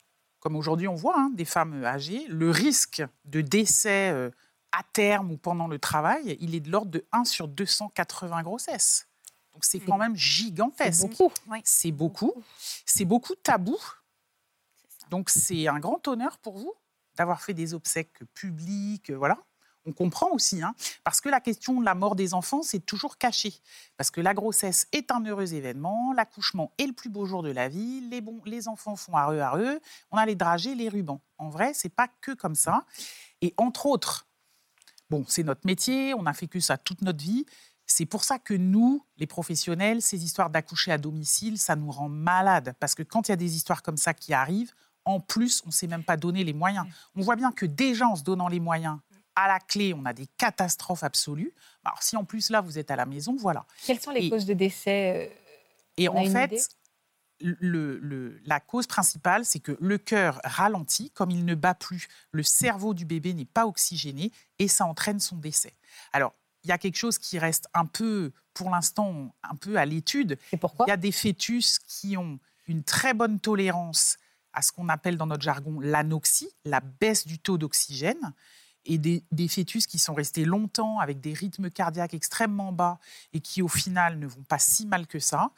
comme 0.40 0.56
aujourd'hui 0.56 0.88
on 0.88 0.94
voit 0.94 1.18
hein, 1.18 1.30
des 1.34 1.44
femmes 1.44 1.84
âgées, 1.84 2.24
le 2.28 2.50
risque 2.50 3.02
de 3.26 3.40
décès 3.40 4.10
euh, 4.10 4.30
à 4.72 4.82
terme 4.92 5.32
ou 5.32 5.36
pendant 5.36 5.68
le 5.68 5.78
travail, 5.78 6.36
il 6.40 6.54
est 6.54 6.60
de 6.60 6.70
l'ordre 6.70 6.90
de 6.90 7.04
1 7.12 7.24
sur 7.24 7.48
280 7.48 8.42
grossesses. 8.42 9.06
Donc 9.52 9.64
c'est 9.64 9.80
quand 9.80 9.98
même 9.98 10.14
gigantesque. 10.14 11.00
beaucoup. 11.00 11.32
C'est 11.64 11.90
beaucoup. 11.90 12.32
C'est 12.86 13.04
beaucoup 13.04 13.34
de 13.34 13.40
tabou. 13.40 13.76
Donc 15.10 15.30
c'est 15.30 15.66
un 15.66 15.80
grand 15.80 16.06
honneur 16.06 16.38
pour 16.38 16.58
vous 16.58 16.72
d'avoir 17.16 17.42
fait 17.42 17.54
des 17.54 17.74
obsèques 17.74 18.22
publiques, 18.34 19.10
voilà. 19.10 19.36
On 19.86 19.92
comprend 19.92 20.30
aussi, 20.30 20.62
hein, 20.62 20.74
parce 21.02 21.20
que 21.20 21.28
la 21.28 21.40
question 21.40 21.80
de 21.80 21.84
la 21.84 21.94
mort 21.94 22.14
des 22.14 22.34
enfants, 22.34 22.62
c'est 22.62 22.84
toujours 22.84 23.16
caché. 23.16 23.54
Parce 23.96 24.10
que 24.10 24.20
la 24.20 24.34
grossesse 24.34 24.86
est 24.92 25.10
un 25.10 25.24
heureux 25.24 25.54
événement, 25.54 26.12
l'accouchement 26.12 26.70
est 26.78 26.86
le 26.86 26.92
plus 26.92 27.08
beau 27.08 27.24
jour 27.24 27.42
de 27.42 27.50
la 27.50 27.68
vie, 27.68 28.02
les, 28.02 28.20
bons, 28.20 28.40
les 28.44 28.68
enfants 28.68 28.96
font 28.96 29.16
areux 29.16 29.40
areux, 29.40 29.80
on 30.10 30.18
a 30.18 30.26
les 30.26 30.36
dragées, 30.36 30.74
les 30.74 30.88
rubans. 30.88 31.20
En 31.38 31.48
vrai, 31.48 31.72
c'est 31.74 31.88
pas 31.88 32.06
que 32.20 32.32
comme 32.32 32.54
ça. 32.54 32.84
Et 33.40 33.54
entre 33.56 33.86
autres, 33.86 34.27
bon, 35.10 35.24
c'est 35.28 35.42
notre 35.42 35.62
métier, 35.66 36.14
on 36.14 36.26
a 36.26 36.32
fait 36.32 36.46
que 36.48 36.60
ça 36.60 36.76
toute 36.76 37.02
notre 37.02 37.22
vie. 37.22 37.46
C'est 37.86 38.06
pour 38.06 38.24
ça 38.24 38.38
que 38.38 38.52
nous, 38.54 39.02
les 39.16 39.26
professionnels, 39.26 40.02
ces 40.02 40.22
histoires 40.24 40.50
d'accoucher 40.50 40.92
à 40.92 40.98
domicile, 40.98 41.56
ça 41.58 41.74
nous 41.74 41.90
rend 41.90 42.08
malades. 42.10 42.74
Parce 42.80 42.94
que 42.94 43.02
quand 43.02 43.28
il 43.28 43.32
y 43.32 43.32
a 43.32 43.36
des 43.36 43.56
histoires 43.56 43.82
comme 43.82 43.96
ça 43.96 44.12
qui 44.12 44.34
arrivent, 44.34 44.72
en 45.06 45.20
plus, 45.20 45.62
on 45.64 45.68
ne 45.68 45.72
sait 45.72 45.86
même 45.86 46.04
pas 46.04 46.18
donner 46.18 46.44
les 46.44 46.52
moyens. 46.52 46.86
On 47.16 47.22
voit 47.22 47.36
bien 47.36 47.50
que 47.50 47.64
déjà 47.64 48.06
en 48.06 48.14
se 48.16 48.22
donnant 48.22 48.48
les 48.48 48.60
moyens, 48.60 48.98
à 49.34 49.48
la 49.48 49.58
clé, 49.58 49.94
on 49.94 50.04
a 50.04 50.12
des 50.12 50.26
catastrophes 50.36 51.02
absolues. 51.04 51.54
Alors 51.84 52.02
si 52.02 52.16
en 52.16 52.24
plus 52.24 52.50
là, 52.50 52.60
vous 52.60 52.78
êtes 52.78 52.90
à 52.90 52.96
la 52.96 53.06
maison, 53.06 53.36
voilà. 53.38 53.64
Quelles 53.86 54.00
sont 54.00 54.10
les 54.10 54.26
Et- 54.26 54.30
causes 54.30 54.44
de 54.44 54.52
décès 54.52 55.30
euh, 55.30 55.34
Et 55.96 56.08
en 56.08 56.24
fait, 56.26 56.68
le- 57.40 57.98
le- 57.98 58.40
la 58.44 58.60
cause 58.60 58.86
principale, 58.86 59.44
c'est 59.44 59.60
que 59.60 59.76
le 59.80 59.98
cœur 59.98 60.40
ralentit, 60.44 61.10
comme 61.10 61.30
il 61.30 61.44
ne 61.44 61.54
bat 61.54 61.74
plus, 61.74 62.08
le 62.32 62.42
cerveau 62.42 62.94
du 62.94 63.04
bébé 63.04 63.32
n'est 63.34 63.44
pas 63.44 63.66
oxygéné 63.66 64.32
et 64.58 64.68
ça 64.68 64.86
entraîne 64.86 65.20
son 65.20 65.36
décès. 65.36 65.74
Alors, 66.12 66.34
il 66.64 66.68
y 66.68 66.72
a 66.72 66.78
quelque 66.78 66.96
chose 66.96 67.18
qui 67.18 67.38
reste 67.38 67.68
un 67.74 67.86
peu, 67.86 68.32
pour 68.52 68.70
l'instant, 68.70 69.34
un 69.44 69.54
peu 69.54 69.76
à 69.76 69.84
l'étude. 69.84 70.36
C'est 70.50 70.56
pourquoi? 70.56 70.86
Il 70.86 70.90
y 70.90 70.92
a 70.92 70.96
des 70.96 71.12
fœtus 71.12 71.78
qui 71.78 72.16
ont 72.16 72.38
une 72.66 72.82
très 72.82 73.14
bonne 73.14 73.38
tolérance 73.38 74.16
à 74.52 74.60
ce 74.62 74.72
qu'on 74.72 74.88
appelle 74.88 75.16
dans 75.16 75.26
notre 75.26 75.42
jargon 75.42 75.78
l'anoxie, 75.80 76.50
la 76.64 76.80
baisse 76.80 77.26
du 77.26 77.38
taux 77.38 77.58
d'oxygène, 77.58 78.32
et 78.84 78.96
des, 78.98 79.22
des 79.32 79.48
fœtus 79.48 79.86
qui 79.86 79.98
sont 79.98 80.14
restés 80.14 80.44
longtemps 80.46 80.98
avec 80.98 81.20
des 81.20 81.34
rythmes 81.34 81.70
cardiaques 81.70 82.14
extrêmement 82.14 82.72
bas 82.72 82.98
et 83.34 83.40
qui 83.40 83.60
au 83.60 83.68
final 83.68 84.18
ne 84.18 84.26
vont 84.26 84.42
pas 84.44 84.58
si 84.58 84.86
mal 84.86 85.06
que 85.06 85.18
ça, 85.18 85.50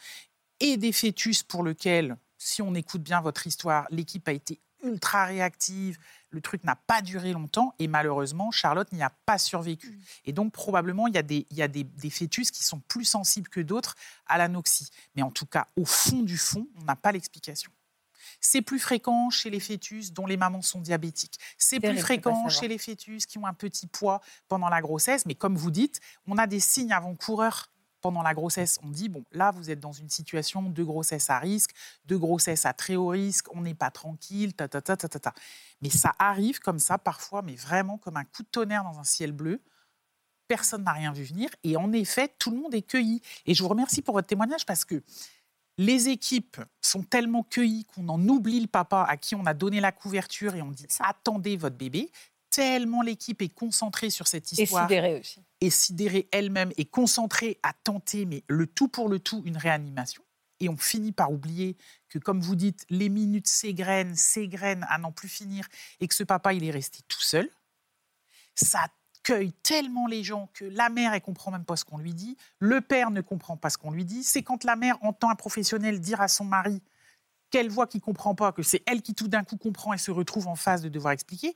et 0.61 0.77
des 0.77 0.93
fœtus 0.93 1.43
pour 1.43 1.65
lesquels, 1.65 2.17
si 2.39 2.63
on 2.63 2.75
écoute 2.75 3.03
bien 3.03 3.21
votre 3.21 3.47
histoire, 3.47 3.87
l'équipe 3.91 4.27
a 4.29 4.33
été 4.33 4.61
ultra 4.83 5.27
réactive, 5.27 5.99
le 6.31 6.41
truc 6.41 6.65
n'a 6.65 6.77
pas 6.77 7.03
duré 7.03 7.33
longtemps 7.33 7.75
et 7.79 7.89
malheureusement, 7.89 8.51
Charlotte 8.51 8.91
n'y 8.93 9.03
a 9.03 9.13
pas 9.27 9.39
survécu. 9.39 9.99
Et 10.25 10.33
donc, 10.33 10.53
probablement, 10.53 11.07
il 11.07 11.15
y 11.15 11.19
a, 11.19 11.23
des, 11.23 11.47
il 11.51 11.57
y 11.57 11.63
a 11.63 11.69
des, 11.69 11.85
des 11.85 12.11
fœtus 12.11 12.51
qui 12.51 12.63
sont 12.63 12.81
plus 12.81 13.05
sensibles 13.05 13.49
que 13.49 13.61
d'autres 13.61 13.95
à 14.27 14.39
l'anoxie. 14.39 14.89
Mais 15.17 15.23
en 15.23 15.31
tout 15.31 15.47
cas, 15.47 15.67
au 15.77 15.85
fond 15.85 16.23
du 16.23 16.39
fond, 16.39 16.67
on 16.81 16.85
n'a 16.85 16.97
pas 16.97 17.13
l'explication. 17.13 17.73
C'est 18.41 18.63
plus 18.63 18.79
fréquent 18.79 19.29
chez 19.29 19.51
les 19.51 19.61
fœtus 19.61 20.13
dont 20.13 20.27
les 20.27 20.37
mamans 20.37 20.63
sont 20.63 20.81
diabétiques. 20.81 21.39
C'est 21.59 21.81
plus 21.81 21.99
fréquent 21.99 22.49
chez 22.49 22.69
les 22.69 22.79
fœtus 22.79 23.27
qui 23.27 23.39
ont 23.39 23.47
un 23.47 23.55
petit 23.55 23.87
poids 23.87 24.21
pendant 24.49 24.69
la 24.69 24.81
grossesse. 24.81 25.27
Mais 25.27 25.35
comme 25.35 25.57
vous 25.57 25.71
dites, 25.71 26.01
on 26.27 26.39
a 26.39 26.47
des 26.47 26.61
signes 26.61 26.93
avant-coureurs 26.93 27.71
pendant 28.01 28.23
la 28.23 28.35
grossesse. 28.35 28.79
On 28.83 28.89
dit, 28.89 29.09
bon, 29.09 29.25
là, 29.33 29.51
vous 29.51 29.71
êtes 29.71 29.81
dans 29.81 29.93
une 29.93 30.09
situation 30.09 30.63
de 30.63 30.83
grossesse 30.83 31.31
à 31.31 31.39
risque, 31.39 31.73
de 32.07 32.17
grossesse 32.17 32.67
à 32.67 32.73
très 32.73 32.97
haut 32.97 33.09
risque, 33.09 33.47
on 33.55 33.63
n'est 33.63 33.75
pas 33.75 33.91
tranquille, 33.91 34.55
ta, 34.55 34.69
ta, 34.69 34.81
ta, 34.81 34.97
ta, 34.97 35.09
ta, 35.09 35.19
ta. 35.19 35.35
Mais 35.83 35.91
ça 35.91 36.15
arrive 36.19 36.61
comme 36.61 36.79
ça 36.79 36.99
parfois, 36.99 37.43
mais 37.43 37.55
vraiment 37.55 37.99
comme 37.99 38.17
un 38.17 38.25
coup 38.25 38.43
de 38.43 38.49
tonnerre 38.49 38.85
dans 38.85 38.99
un 38.99 39.05
ciel 39.05 39.33
bleu. 39.33 39.61
Personne 40.49 40.83
n'a 40.83 40.93
rien 40.93 41.13
vu 41.13 41.25
venir. 41.25 41.49
Et 41.63 41.77
en 41.77 41.93
effet, 41.93 42.35
tout 42.39 42.51
le 42.51 42.57
monde 42.57 42.75
est 42.75 42.83
cueilli. 42.83 43.23
Et 43.47 43.55
je 43.55 43.63
vous 43.63 43.69
remercie 43.69 44.03
pour 44.03 44.15
votre 44.15 44.27
témoignage 44.27 44.67
parce 44.67 44.85
que 44.85 45.03
les 45.79 46.11
équipes 46.11 46.59
sont 46.83 47.03
tellement 47.03 47.43
cueillies 47.43 47.87
qu'on 47.87 48.07
en 48.11 48.29
oublie 48.29 48.61
le 48.61 48.67
papa 48.67 49.07
à 49.09 49.17
qui 49.17 49.35
on 49.35 49.47
a 49.47 49.55
donné 49.55 49.81
la 49.81 49.93
couverture 49.93 50.55
et 50.55 50.61
on 50.61 50.71
dit 50.71 50.87
attendez 50.99 51.57
votre 51.57 51.77
bébé. 51.77 52.11
Tellement 52.51 53.03
l'équipe 53.03 53.41
est 53.43 53.49
concentrée 53.49 54.11
sur 54.11 54.27
cette 54.27 54.53
Et 54.53 54.63
histoire 54.63 54.89
sidéré 54.89 55.21
aussi. 55.21 55.43
et 55.61 55.71
sidérée 55.71 56.29
elle-même 56.33 56.73
et 56.77 56.85
concentrée 56.85 57.59
à 57.63 57.73
tenter, 57.73 58.27
mais 58.27 58.43
le 58.49 58.67
tout 58.67 58.89
pour 58.89 59.09
le 59.09 59.19
tout, 59.21 59.43
une 59.45 59.57
réanimation. 59.57 60.23
Et 60.59 60.69
on 60.69 60.77
finit 60.77 61.13
par 61.13 61.33
oublier 61.33 61.77
que, 62.09 62.19
comme 62.19 62.41
vous 62.41 62.57
dites, 62.57 62.85
les 62.91 63.09
minutes 63.09 63.49
s'égrènent, 63.49 64.17
s'égrènent 64.17 64.87
à 64.91 64.99
n'en 64.99 65.13
plus 65.13 65.29
finir, 65.29 65.67
et 66.01 66.09
que 66.09 66.15
ce 66.15 66.25
papa, 66.25 66.53
il 66.53 66.65
est 66.65 66.71
resté 66.71 66.99
tout 67.09 67.23
seul. 67.23 67.49
Ça 68.55 68.87
cueille 69.23 69.53
tellement 69.63 70.07
les 70.07 70.25
gens 70.25 70.51
que 70.53 70.65
la 70.65 70.89
mère, 70.89 71.15
elle 71.15 71.23
comprend 71.23 71.51
même 71.51 71.65
pas 71.65 71.77
ce 71.77 71.85
qu'on 71.85 71.99
lui 71.99 72.15
dit, 72.15 72.37
le 72.59 72.81
père 72.81 73.11
ne 73.11 73.21
comprend 73.21 73.57
pas 73.57 73.71
ce 73.71 73.79
qu'on 73.79 73.91
lui 73.91 74.05
dit. 74.05 74.25
C'est 74.25 74.43
quand 74.43 74.65
la 74.65 74.77
mère 74.77 75.03
entend 75.03 75.31
un 75.31 75.35
professionnel 75.35 76.01
dire 76.01 76.21
à 76.21 76.29
son 76.29 76.45
mari 76.45 76.83
qu'elle 77.51 77.69
voit 77.69 77.87
qu'il 77.87 78.01
comprend 78.01 78.35
pas, 78.35 78.53
que 78.53 78.63
c'est 78.63 78.83
elle 78.87 79.03
qui 79.03 79.15
tout 79.15 79.29
d'un 79.29 79.45
coup 79.45 79.57
comprend 79.57 79.93
et 79.93 79.99
se 79.99 80.11
retrouve 80.11 80.47
en 80.47 80.57
phase 80.57 80.83
de 80.83 80.89
devoir 80.89 81.13
expliquer. 81.13 81.55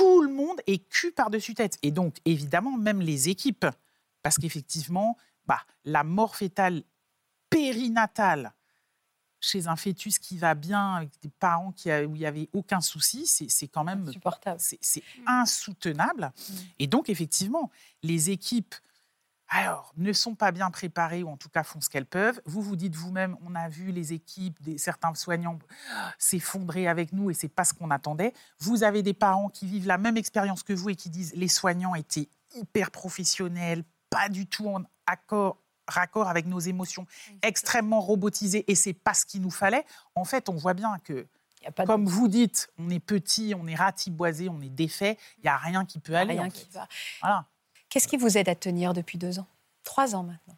Tout 0.00 0.22
le 0.22 0.32
monde 0.32 0.58
est 0.66 0.88
cul 0.88 1.12
par-dessus 1.12 1.52
tête. 1.54 1.76
Et 1.82 1.90
donc, 1.90 2.16
évidemment, 2.24 2.78
même 2.78 3.00
les 3.02 3.28
équipes. 3.28 3.66
Parce 4.22 4.36
qu'effectivement, 4.38 5.16
bah, 5.46 5.60
la 5.84 6.04
mort 6.04 6.36
fétale 6.36 6.82
périnatale 7.50 8.52
chez 9.42 9.66
un 9.68 9.76
fœtus 9.76 10.18
qui 10.18 10.36
va 10.36 10.54
bien, 10.54 10.96
avec 10.96 11.10
des 11.22 11.30
parents 11.30 11.72
qui 11.72 11.90
a- 11.90 12.04
où 12.06 12.14
il 12.14 12.18
n'y 12.20 12.26
avait 12.26 12.48
aucun 12.52 12.80
souci, 12.82 13.26
c'est 13.26 13.68
quand 13.68 13.84
même 13.84 14.04
c'est 14.58 14.78
c'est 14.82 15.02
insoutenable. 15.26 16.32
Et 16.78 16.86
donc, 16.86 17.08
effectivement, 17.08 17.70
les 18.02 18.30
équipes, 18.30 18.74
alors, 19.52 19.92
ne 19.96 20.12
sont 20.12 20.36
pas 20.36 20.52
bien 20.52 20.70
préparées, 20.70 21.24
ou 21.24 21.28
en 21.28 21.36
tout 21.36 21.48
cas 21.48 21.64
font 21.64 21.80
ce 21.80 21.88
qu'elles 21.90 22.06
peuvent. 22.06 22.40
Vous 22.46 22.62
vous 22.62 22.76
dites 22.76 22.94
vous-même, 22.94 23.36
on 23.44 23.56
a 23.56 23.68
vu 23.68 23.90
les 23.90 24.12
équipes, 24.12 24.62
des, 24.62 24.78
certains 24.78 25.12
soignants 25.14 25.58
ah, 25.92 26.14
s'effondrer 26.18 26.86
avec 26.86 27.12
nous 27.12 27.30
et 27.30 27.34
c'est 27.34 27.48
pas 27.48 27.64
ce 27.64 27.74
qu'on 27.74 27.90
attendait. 27.90 28.32
Vous 28.60 28.84
avez 28.84 29.02
des 29.02 29.12
parents 29.12 29.48
qui 29.48 29.66
vivent 29.66 29.88
la 29.88 29.98
même 29.98 30.16
expérience 30.16 30.62
que 30.62 30.72
vous 30.72 30.90
et 30.90 30.94
qui 30.94 31.10
disent 31.10 31.34
les 31.34 31.48
soignants 31.48 31.96
étaient 31.96 32.28
hyper 32.54 32.92
professionnels, 32.92 33.82
pas 34.08 34.28
du 34.28 34.46
tout 34.46 34.68
en 34.68 34.84
accord 35.06 35.58
raccord 35.88 36.28
avec 36.28 36.46
nos 36.46 36.60
émotions, 36.60 37.04
extrêmement 37.42 38.00
robotisés 38.00 38.70
et 38.70 38.76
c'est 38.76 38.92
pas 38.92 39.12
ce 39.12 39.26
qu'il 39.26 39.42
nous 39.42 39.50
fallait. 39.50 39.84
En 40.14 40.24
fait, 40.24 40.48
on 40.48 40.54
voit 40.54 40.74
bien 40.74 40.96
que 41.02 41.12
de- 41.12 41.84
comme 41.84 42.06
vous 42.06 42.28
dites, 42.28 42.70
on 42.78 42.88
est 42.90 43.00
petit, 43.00 43.54
on 43.58 43.66
est 43.66 43.74
ratiboisé, 43.74 44.48
on 44.48 44.60
est 44.60 44.68
défait, 44.70 45.18
il 45.38 45.42
n'y 45.42 45.48
a 45.50 45.56
rien 45.56 45.84
qui 45.84 45.98
peut 45.98 46.14
aller. 46.14 46.34
rien 46.34 46.46
en 46.46 46.50
qui 46.50 46.68
va. 46.70 46.86
Voilà. 47.20 47.46
Qu'est-ce 47.90 48.08
qui 48.08 48.16
vous 48.16 48.38
aide 48.38 48.48
à 48.48 48.54
tenir 48.54 48.94
depuis 48.94 49.18
deux 49.18 49.38
ans? 49.38 49.46
Trois 49.84 50.14
ans 50.14 50.22
maintenant. 50.22 50.56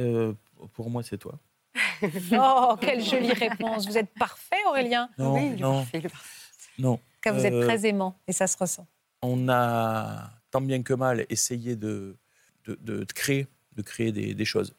Euh, 0.00 0.32
pour 0.72 0.90
moi, 0.90 1.02
c'est 1.02 1.18
toi. 1.18 1.38
Oh, 2.32 2.76
quelle 2.80 3.04
jolie 3.04 3.32
réponse. 3.32 3.86
Vous 3.86 3.98
êtes 3.98 4.12
parfait, 4.14 4.56
Aurélien. 4.66 5.10
Non, 5.18 5.34
oui, 5.34 5.46
il 5.48 5.52
est 5.52 5.60
non, 5.62 5.74
parfait, 5.80 5.98
il 5.98 6.06
est 6.06 6.08
parfait. 6.08 6.50
non. 6.78 6.98
Car 7.20 7.34
vous 7.34 7.44
êtes 7.44 7.52
Euh, 7.52 7.66
très 7.66 7.86
aimant 7.86 8.18
et 8.26 8.32
ça 8.32 8.46
se 8.46 8.56
ressent. 8.56 8.86
on 9.22 9.48
a 9.50 10.30
tant 10.50 10.62
bien 10.62 10.82
que 10.82 10.94
mal 10.94 11.26
essayé 11.28 11.76
de, 11.76 12.16
de, 12.64 12.76
de- 12.80 13.04
de 13.04 13.12
créer, 13.12 13.46
de 13.76 13.82
créer 13.82 14.10
des, 14.12 14.32
des 14.34 14.44
choses 14.46 14.74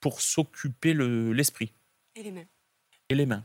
pour 0.00 0.20
s'occuper 0.20 0.92
le- 0.92 1.32
l'esprit 1.32 1.72
Et 2.16 2.24
les 2.24 2.32
mains. 2.32 2.44
et 3.08 3.14
les 3.14 3.24
mains. 3.26 3.44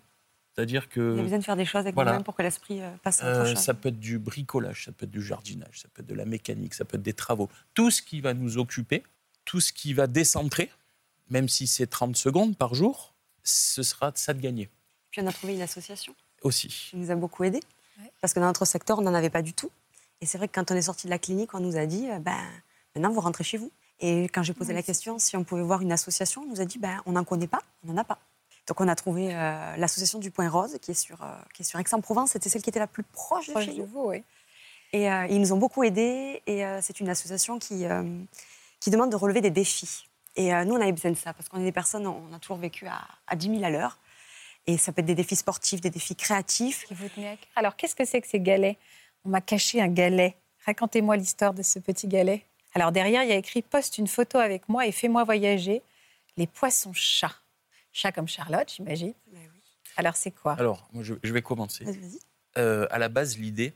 C'est-à-dire 0.60 0.88
Il 0.98 1.02
y 1.02 1.20
a 1.20 1.24
besoin 1.24 1.38
de 1.38 1.44
faire 1.44 1.56
des 1.56 1.64
choses 1.64 1.82
avec 1.82 1.96
voilà. 1.96 2.12
nous-mêmes 2.12 2.26
pour 2.26 2.36
que 2.36 2.42
l'esprit 2.42 2.82
euh, 2.82 2.92
passe 3.02 3.24
à 3.24 3.32
autre 3.32 3.52
euh, 3.52 3.56
ça 3.56 3.74
peut 3.74 3.88
être 3.90 4.00
du 4.00 4.20
bricolage, 4.20 4.86
ça 4.86 4.92
peut 4.92 5.06
être 5.06 5.12
du 5.12 5.22
jardinage, 5.22 5.80
ça 5.80 5.88
peut 5.94 6.02
être 6.02 6.08
de 6.08 6.14
la 6.14 6.26
mécanique, 6.26 6.74
ça 6.74 6.84
peut 6.84 6.98
être 6.98 7.04
des 7.04 7.14
travaux. 7.14 7.48
Tout 7.74 7.92
ce 7.92 8.02
qui 8.02 8.20
va 8.20 8.34
nous 8.34 8.58
occuper, 8.58 9.04
tout 9.46 9.62
ce 9.62 9.72
qui 9.72 9.94
va 9.94 10.08
décentrer, 10.08 10.70
même 11.30 11.48
si 11.48 11.66
c'est 11.66 11.88
30 11.88 12.18
secondes 12.18 12.58
par 12.58 12.76
jour, 12.76 13.14
ce 13.42 13.84
sera 13.84 14.12
ça 14.16 14.34
de 14.34 14.42
gagner 14.42 14.70
Puis 15.12 15.22
on 15.22 15.28
a 15.28 15.32
trouvé 15.32 15.54
une 15.54 15.62
association 15.62 16.14
aussi. 16.42 16.68
qui 16.68 16.98
nous 16.98 17.10
a 17.10 17.16
beaucoup 17.16 17.46
aidés. 17.46 17.64
Ouais. 17.98 18.12
Parce 18.20 18.34
que 18.34 18.42
dans 18.42 18.48
notre 18.48 18.66
secteur, 18.66 19.00
on 19.00 19.02
n'en 19.02 19.14
avait 19.14 19.30
pas 19.30 19.42
du 19.42 19.54
tout. 19.54 19.72
Et 20.20 20.26
c'est 20.26 20.38
vrai 20.38 20.50
que 20.50 20.54
quand 20.54 20.72
on 20.72 20.76
est 20.76 20.82
sorti 20.82 21.08
de 21.08 21.12
la 21.12 21.20
clinique, 21.20 21.54
on 21.54 21.62
nous 21.62 21.78
a 21.78 21.86
dit 21.86 22.10
euh, 22.10 22.20
ben, 22.20 22.38
maintenant 22.96 23.14
vous 23.14 23.22
rentrez 23.22 23.46
chez 23.46 23.58
vous. 23.58 23.72
Et 24.02 24.24
quand 24.26 24.44
j'ai 24.44 24.54
posé 24.54 24.74
la 24.74 24.84
question 24.84 25.20
si 25.20 25.38
on 25.38 25.46
pouvait 25.46 25.64
voir 25.64 25.82
une 25.82 25.94
association, 25.94 26.42
on 26.42 26.50
nous 26.50 26.60
a 26.60 26.66
dit 26.66 26.80
ben, 26.80 27.02
on 27.06 27.14
n'en 27.14 27.24
connaît 27.24 27.48
pas, 27.48 27.62
on 27.86 27.94
n'en 27.94 28.02
a 28.02 28.04
pas. 28.04 28.20
Donc 28.70 28.80
on 28.82 28.88
a 28.88 28.96
trouvé 28.96 29.32
euh, 29.34 29.76
l'association 29.78 30.20
du 30.20 30.30
Point 30.30 30.48
Rose 30.48 30.78
qui 30.80 30.92
est 30.92 30.94
sur, 30.94 31.24
euh, 31.24 31.28
qui 31.56 31.64
est 31.64 31.66
sur 31.66 31.80
Aix-en-Provence. 31.80 32.32
C'était 32.32 32.50
celle 32.50 32.62
qui 32.62 32.70
était 32.70 32.80
la 32.80 32.88
plus 32.88 33.02
proche 33.02 33.48
de 33.48 33.52
Proche 33.52 33.66
chez 33.66 33.74
de 33.74 33.80
nous. 33.80 33.86
vous, 33.88 34.04
oui. 34.10 34.24
Et 34.94 35.12
euh, 35.12 35.26
ils 35.28 35.42
nous 35.42 35.54
ont 35.54 35.58
beaucoup 35.58 35.84
aidés. 35.84 36.44
Et 36.46 36.64
c'est 36.82 37.00
une 37.00 37.10
association 37.10 37.58
qui, 37.58 37.86
qui 38.80 38.90
demande 38.92 39.10
de 39.12 39.16
relever 39.16 39.42
des 39.42 39.50
défis. 39.50 40.06
Et 40.36 40.52
nous, 40.66 40.76
on 40.76 40.82
avait 40.82 40.92
besoin 40.92 41.12
de 41.12 41.18
ça 41.18 41.34
parce 41.34 41.50
qu'on 41.50 41.60
est 41.60 41.64
des 41.64 41.72
personnes, 41.72 42.08
on 42.08 42.32
a 42.34 42.40
toujours 42.40 42.58
vécu 42.58 42.86
à, 42.88 43.02
à 43.28 43.36
10 43.36 43.50
000 43.50 43.64
à 43.64 43.70
l'heure. 43.72 43.98
Et 44.68 44.78
ça 44.78 44.92
peut 44.92 45.02
être 45.02 45.08
des 45.08 45.16
défis 45.16 45.36
sportifs, 45.36 45.82
des 45.82 45.90
défis 45.90 46.16
créatifs. 46.16 46.86
Qui 46.86 46.94
vous 46.94 47.10
tenait 47.10 47.30
à 47.30 47.36
cœur. 47.38 47.48
Alors, 47.56 47.76
qu'est-ce 47.76 47.96
que 47.96 48.06
c'est 48.06 48.22
que 48.22 48.28
ces 48.28 48.40
galets? 48.40 48.78
On 49.26 49.30
m'a 49.30 49.42
caché 49.42 49.82
un 49.82 49.88
galet. 49.88 50.36
Racontez-moi 50.66 51.18
l'histoire 51.18 51.54
de 51.54 51.64
ce 51.64 51.80
petit 51.80 52.08
galet. 52.08 52.44
Alors, 52.76 52.92
derrière, 52.92 53.24
il 53.24 53.30
y 53.30 53.34
a 53.34 53.38
écrit 53.38 53.64
Poste 53.64 53.98
une 53.98 54.08
photo 54.08 54.38
avec 54.38 54.70
moi 54.70 54.86
et 54.86 54.92
fais-moi 54.92 55.24
voyager. 55.24 55.82
Les 56.38 56.46
poissons 56.48 56.94
chats. 56.94 57.39
Chats 57.92 58.12
comme 58.12 58.28
Charlotte, 58.28 58.72
j'imagine. 58.76 59.14
Alors, 59.98 60.16
c'est 60.16 60.32
quoi? 60.32 60.54
Alors, 60.54 60.88
moi, 60.94 61.04
je, 61.04 61.16
je 61.24 61.34
vais 61.34 61.42
commencer. 61.42 61.84
Vas-y. 61.84 62.20
Euh, 62.58 62.88
à 62.90 63.00
la 63.00 63.10
base, 63.10 63.38
l'idée 63.38 63.74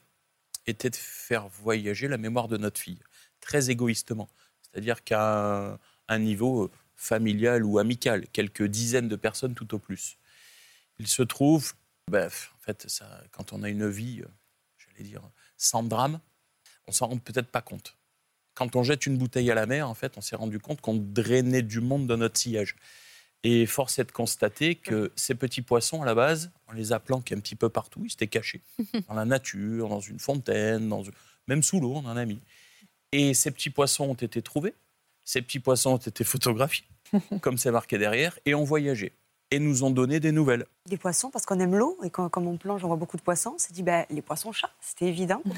était 0.67 0.89
de 0.89 0.95
faire 0.95 1.47
voyager 1.47 2.07
la 2.07 2.17
mémoire 2.17 2.47
de 2.47 2.57
notre 2.57 2.79
fille, 2.79 2.99
très 3.39 3.69
égoïstement. 3.69 4.29
C'est-à-dire 4.61 5.03
qu'à 5.03 5.73
un, 5.73 5.79
un 6.07 6.19
niveau 6.19 6.65
euh, 6.65 6.71
familial 6.95 7.65
ou 7.65 7.79
amical, 7.79 8.27
quelques 8.29 8.63
dizaines 8.63 9.09
de 9.09 9.15
personnes 9.15 9.55
tout 9.55 9.73
au 9.73 9.79
plus. 9.79 10.17
Il 10.99 11.07
se 11.07 11.23
trouve, 11.23 11.73
ben, 12.09 12.27
en 12.27 12.59
fait, 12.61 12.89
ça, 12.89 13.23
quand 13.31 13.53
on 13.53 13.63
a 13.63 13.69
une 13.69 13.89
vie, 13.89 14.21
euh, 14.21 14.27
j'allais 14.77 15.03
dire, 15.03 15.21
sans 15.57 15.83
drame, 15.83 16.19
on 16.87 16.91
s'en 16.91 17.07
rend 17.07 17.17
peut-être 17.17 17.49
pas 17.49 17.61
compte. 17.61 17.97
Quand 18.53 18.75
on 18.75 18.83
jette 18.83 19.05
une 19.05 19.17
bouteille 19.17 19.49
à 19.49 19.55
la 19.55 19.65
mer, 19.65 19.89
en 19.89 19.95
fait, 19.95 20.17
on 20.17 20.21
s'est 20.21 20.35
rendu 20.35 20.59
compte 20.59 20.79
qu'on 20.81 20.95
drainait 20.95 21.63
du 21.63 21.81
monde 21.81 22.07
dans 22.07 22.17
notre 22.17 22.39
sillage. 22.39 22.75
Et 23.43 23.65
force 23.65 23.99
est 23.99 24.05
de 24.05 24.11
constater 24.11 24.75
que 24.75 25.11
ces 25.15 25.35
petits 25.35 25.61
poissons, 25.61 26.01
à 26.01 26.05
la 26.05 26.15
base, 26.15 26.51
on 26.69 26.71
les 26.71 26.93
a 26.93 26.99
planqués 26.99 27.35
un 27.35 27.39
petit 27.39 27.55
peu 27.55 27.67
partout, 27.67 28.01
ils 28.05 28.13
étaient 28.13 28.27
cachés. 28.27 28.61
Dans 29.09 29.15
la 29.15 29.25
nature, 29.25 29.89
dans 29.89 29.99
une 29.99 30.19
fontaine, 30.19 30.87
dans... 30.87 31.03
même 31.47 31.61
sous 31.61 31.81
l'eau, 31.81 31.93
on 31.95 32.05
en 32.05 32.15
a 32.15 32.25
mis. 32.25 32.39
Et 33.11 33.33
ces 33.33 33.51
petits 33.51 33.69
poissons 33.69 34.05
ont 34.05 34.13
été 34.13 34.41
trouvés, 34.41 34.73
ces 35.25 35.41
petits 35.41 35.59
poissons 35.59 35.91
ont 35.91 35.97
été 35.97 36.23
photographiés, 36.23 36.85
comme 37.41 37.57
c'est 37.57 37.71
marqué 37.71 37.97
derrière, 37.97 38.39
et 38.45 38.55
ont 38.55 38.63
voyagé. 38.63 39.11
Et 39.51 39.59
nous 39.59 39.83
ont 39.83 39.91
donné 39.91 40.19
des 40.19 40.31
nouvelles. 40.31 40.65
Des 40.87 40.97
poissons, 40.97 41.29
parce 41.29 41.45
qu'on 41.45 41.59
aime 41.59 41.75
l'eau. 41.75 41.99
Et 42.03 42.09
quand, 42.09 42.27
comme 42.29 42.47
on 42.47 42.57
plonge, 42.57 42.83
on 42.83 42.87
voit 42.87 42.97
beaucoup 42.97 43.17
de 43.17 43.21
poissons. 43.21 43.51
On 43.55 43.59
s'est 43.59 43.71
dit, 43.71 43.83
ben, 43.83 44.03
les 44.09 44.23
poissons 44.23 44.51
chats, 44.51 44.71
c'était 44.81 45.05
évident. 45.05 45.41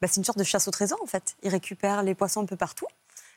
Ben, 0.00 0.08
c'est 0.08 0.16
une 0.16 0.24
sorte 0.24 0.38
de 0.38 0.44
chasse 0.44 0.66
au 0.66 0.72
trésor, 0.72 1.00
en 1.02 1.06
fait. 1.06 1.36
Ils 1.44 1.50
récupèrent 1.50 2.02
les 2.02 2.16
poissons 2.16 2.42
un 2.42 2.46
peu 2.46 2.56
partout, 2.56 2.86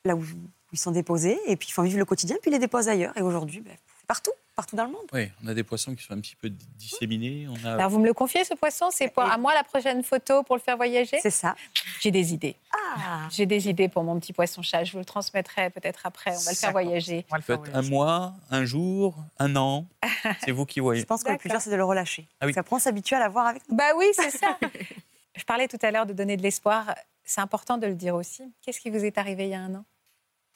là 0.05 0.15
où 0.15 0.23
ils 0.71 0.79
sont 0.79 0.91
déposés, 0.91 1.39
et 1.47 1.55
puis 1.55 1.69
ils 1.69 1.73
font 1.73 1.83
vivre 1.83 1.97
le 1.97 2.05
quotidien, 2.05 2.35
puis 2.41 2.51
ils 2.51 2.53
les 2.53 2.59
déposent 2.59 2.89
ailleurs. 2.89 3.17
Et 3.17 3.21
aujourd'hui, 3.21 3.61
ben, 3.61 3.75
partout, 4.07 4.31
partout 4.55 4.75
dans 4.75 4.85
le 4.85 4.91
monde. 4.91 5.05
Oui, 5.13 5.29
on 5.43 5.47
a 5.47 5.53
des 5.53 5.63
poissons 5.63 5.95
qui 5.95 6.03
sont 6.03 6.13
un 6.13 6.19
petit 6.19 6.35
peu 6.35 6.49
disséminés. 6.49 7.47
On 7.47 7.67
a... 7.67 7.73
Alors, 7.73 7.89
vous 7.89 7.99
me 7.99 8.05
le 8.05 8.13
confiez, 8.13 8.43
ce 8.43 8.53
poisson 8.55 8.87
C'est 8.91 9.07
pour 9.09 9.23
à 9.23 9.37
moi 9.37 9.53
la 9.53 9.63
prochaine 9.63 10.03
photo 10.03 10.43
pour 10.43 10.55
le 10.55 10.61
faire 10.61 10.75
voyager? 10.75 11.19
C'est 11.21 11.29
ça. 11.29 11.55
J'ai 12.01 12.11
des 12.11 12.33
idées. 12.33 12.55
Ah 12.73 13.27
J'ai 13.31 13.45
des 13.45 13.69
idées 13.69 13.87
pour 13.87 14.03
mon 14.03 14.19
petit 14.19 14.33
poisson 14.33 14.61
chat. 14.61 14.83
Je 14.83 14.93
vous 14.93 14.99
le 14.99 15.05
transmettrai 15.05 15.69
peut-être 15.69 16.05
après. 16.05 16.31
On 16.31 16.39
va 16.39 16.51
le 16.51 16.55
faire 16.57 16.71
voyager. 16.71 17.25
On 17.29 17.35
va 17.35 17.37
le 17.37 17.43
peut 17.43 17.53
faire 17.53 17.63
être 17.63 17.69
un 17.69 17.81
voyager. 17.81 17.89
mois, 17.91 18.33
un 18.49 18.65
jour, 18.65 19.15
un 19.39 19.55
an. 19.55 19.85
C'est 20.43 20.51
vous 20.51 20.65
qui 20.65 20.79
voyez. 20.79 21.01
Je 21.01 21.05
pense 21.05 21.23
que 21.23 21.31
le 21.31 21.37
plus 21.37 21.49
dur, 21.49 21.61
c'est 21.61 21.69
de 21.69 21.75
le 21.75 21.83
relâcher. 21.83 22.27
Ah 22.39 22.45
oui. 22.45 22.53
Parce 22.53 22.65
qu'après, 22.65 22.75
on 22.75 22.79
s'habitue 22.79 23.13
à 23.13 23.19
l'avoir 23.19 23.47
avec 23.47 23.61
nous. 23.69 23.75
Bah 23.75 23.91
oui, 23.95 24.05
c'est 24.13 24.31
ça. 24.31 24.57
Je 25.35 25.43
parlais 25.43 25.67
tout 25.67 25.77
à 25.81 25.91
l'heure 25.91 26.05
de 26.05 26.13
donner 26.13 26.35
de 26.35 26.41
l'espoir. 26.41 26.95
C'est 27.27 27.41
important 27.41 27.77
de 27.77 27.85
le 27.85 27.93
dire 27.93 28.15
aussi. 28.15 28.41
Qu'est-ce 28.61 28.79
qui 28.79 28.89
vous 28.89 29.03
est 29.03 29.17
arrivé 29.17 29.43
il 29.43 29.49
y 29.49 29.53
a 29.53 29.59
un 29.59 29.75
an? 29.75 29.85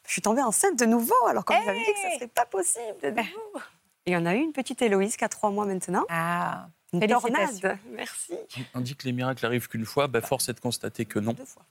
Je 0.08 0.14
suis 0.14 0.22
tombée 0.22 0.42
enceinte 0.42 0.80
de 0.80 0.86
nouveau, 0.86 1.14
alors 1.28 1.44
qu'on 1.46 1.54
vous 1.62 1.70
avait 1.70 1.78
dit 1.78 1.86
que 1.86 2.00
ça 2.00 2.08
Hey 2.08 2.14
ne 2.14 2.20
serait 2.20 2.28
pas 2.30 2.46
possible 2.46 3.00
de 3.04 3.10
nouveau. 3.10 3.62
Et 4.06 4.16
on 4.16 4.26
a 4.26 4.34
eu 4.34 4.40
une 4.40 4.54
petite 4.54 4.82
Héloïse 4.82 5.18
qui 5.18 5.24
a 5.26 5.30
trois 5.30 5.52
mois 5.52 5.66
maintenant. 5.66 6.06
Ah, 6.10 6.70
Une 6.94 7.06
tornade. 7.06 7.78
Merci. 7.90 8.36
On 8.74 8.80
dit 8.80 8.96
que 8.96 9.06
les 9.06 9.12
miracles 9.12 9.46
arrivent 9.46 9.68
qu'une 9.68 9.86
fois, 9.86 10.08
bah, 10.08 10.22
force 10.22 10.48
est 10.50 10.54
de 10.54 10.60
constater 10.62 11.06
que 11.06 11.20
non. 11.20 11.34
Deux 11.34 11.46
fois. 11.46 11.66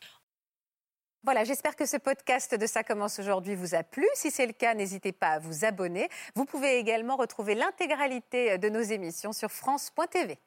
Voilà, 1.23 1.45
j'espère 1.45 1.77
que 1.77 1.87
ce 1.87 1.97
podcast 1.97 2.55
de 2.55 2.67
Ça 2.67 2.83
commence 2.83 3.19
aujourd'hui 3.19 3.55
vous 3.55 3.75
a 3.75 3.83
plu. 3.83 4.07
Si 4.15 4.31
c'est 4.31 4.47
le 4.47 4.53
cas, 4.53 4.75
n'hésitez 4.75 5.13
pas 5.13 5.33
à 5.33 5.39
vous 5.39 5.65
abonner. 5.65 6.09
Vous 6.35 6.45
pouvez 6.45 6.79
également 6.79 7.17
retrouver 7.17 7.55
l'intégralité 7.55 8.59
de 8.59 8.69
nos 8.69 8.81
émissions 8.81 9.33
sur 9.33 9.51
France.tv. 9.51 10.39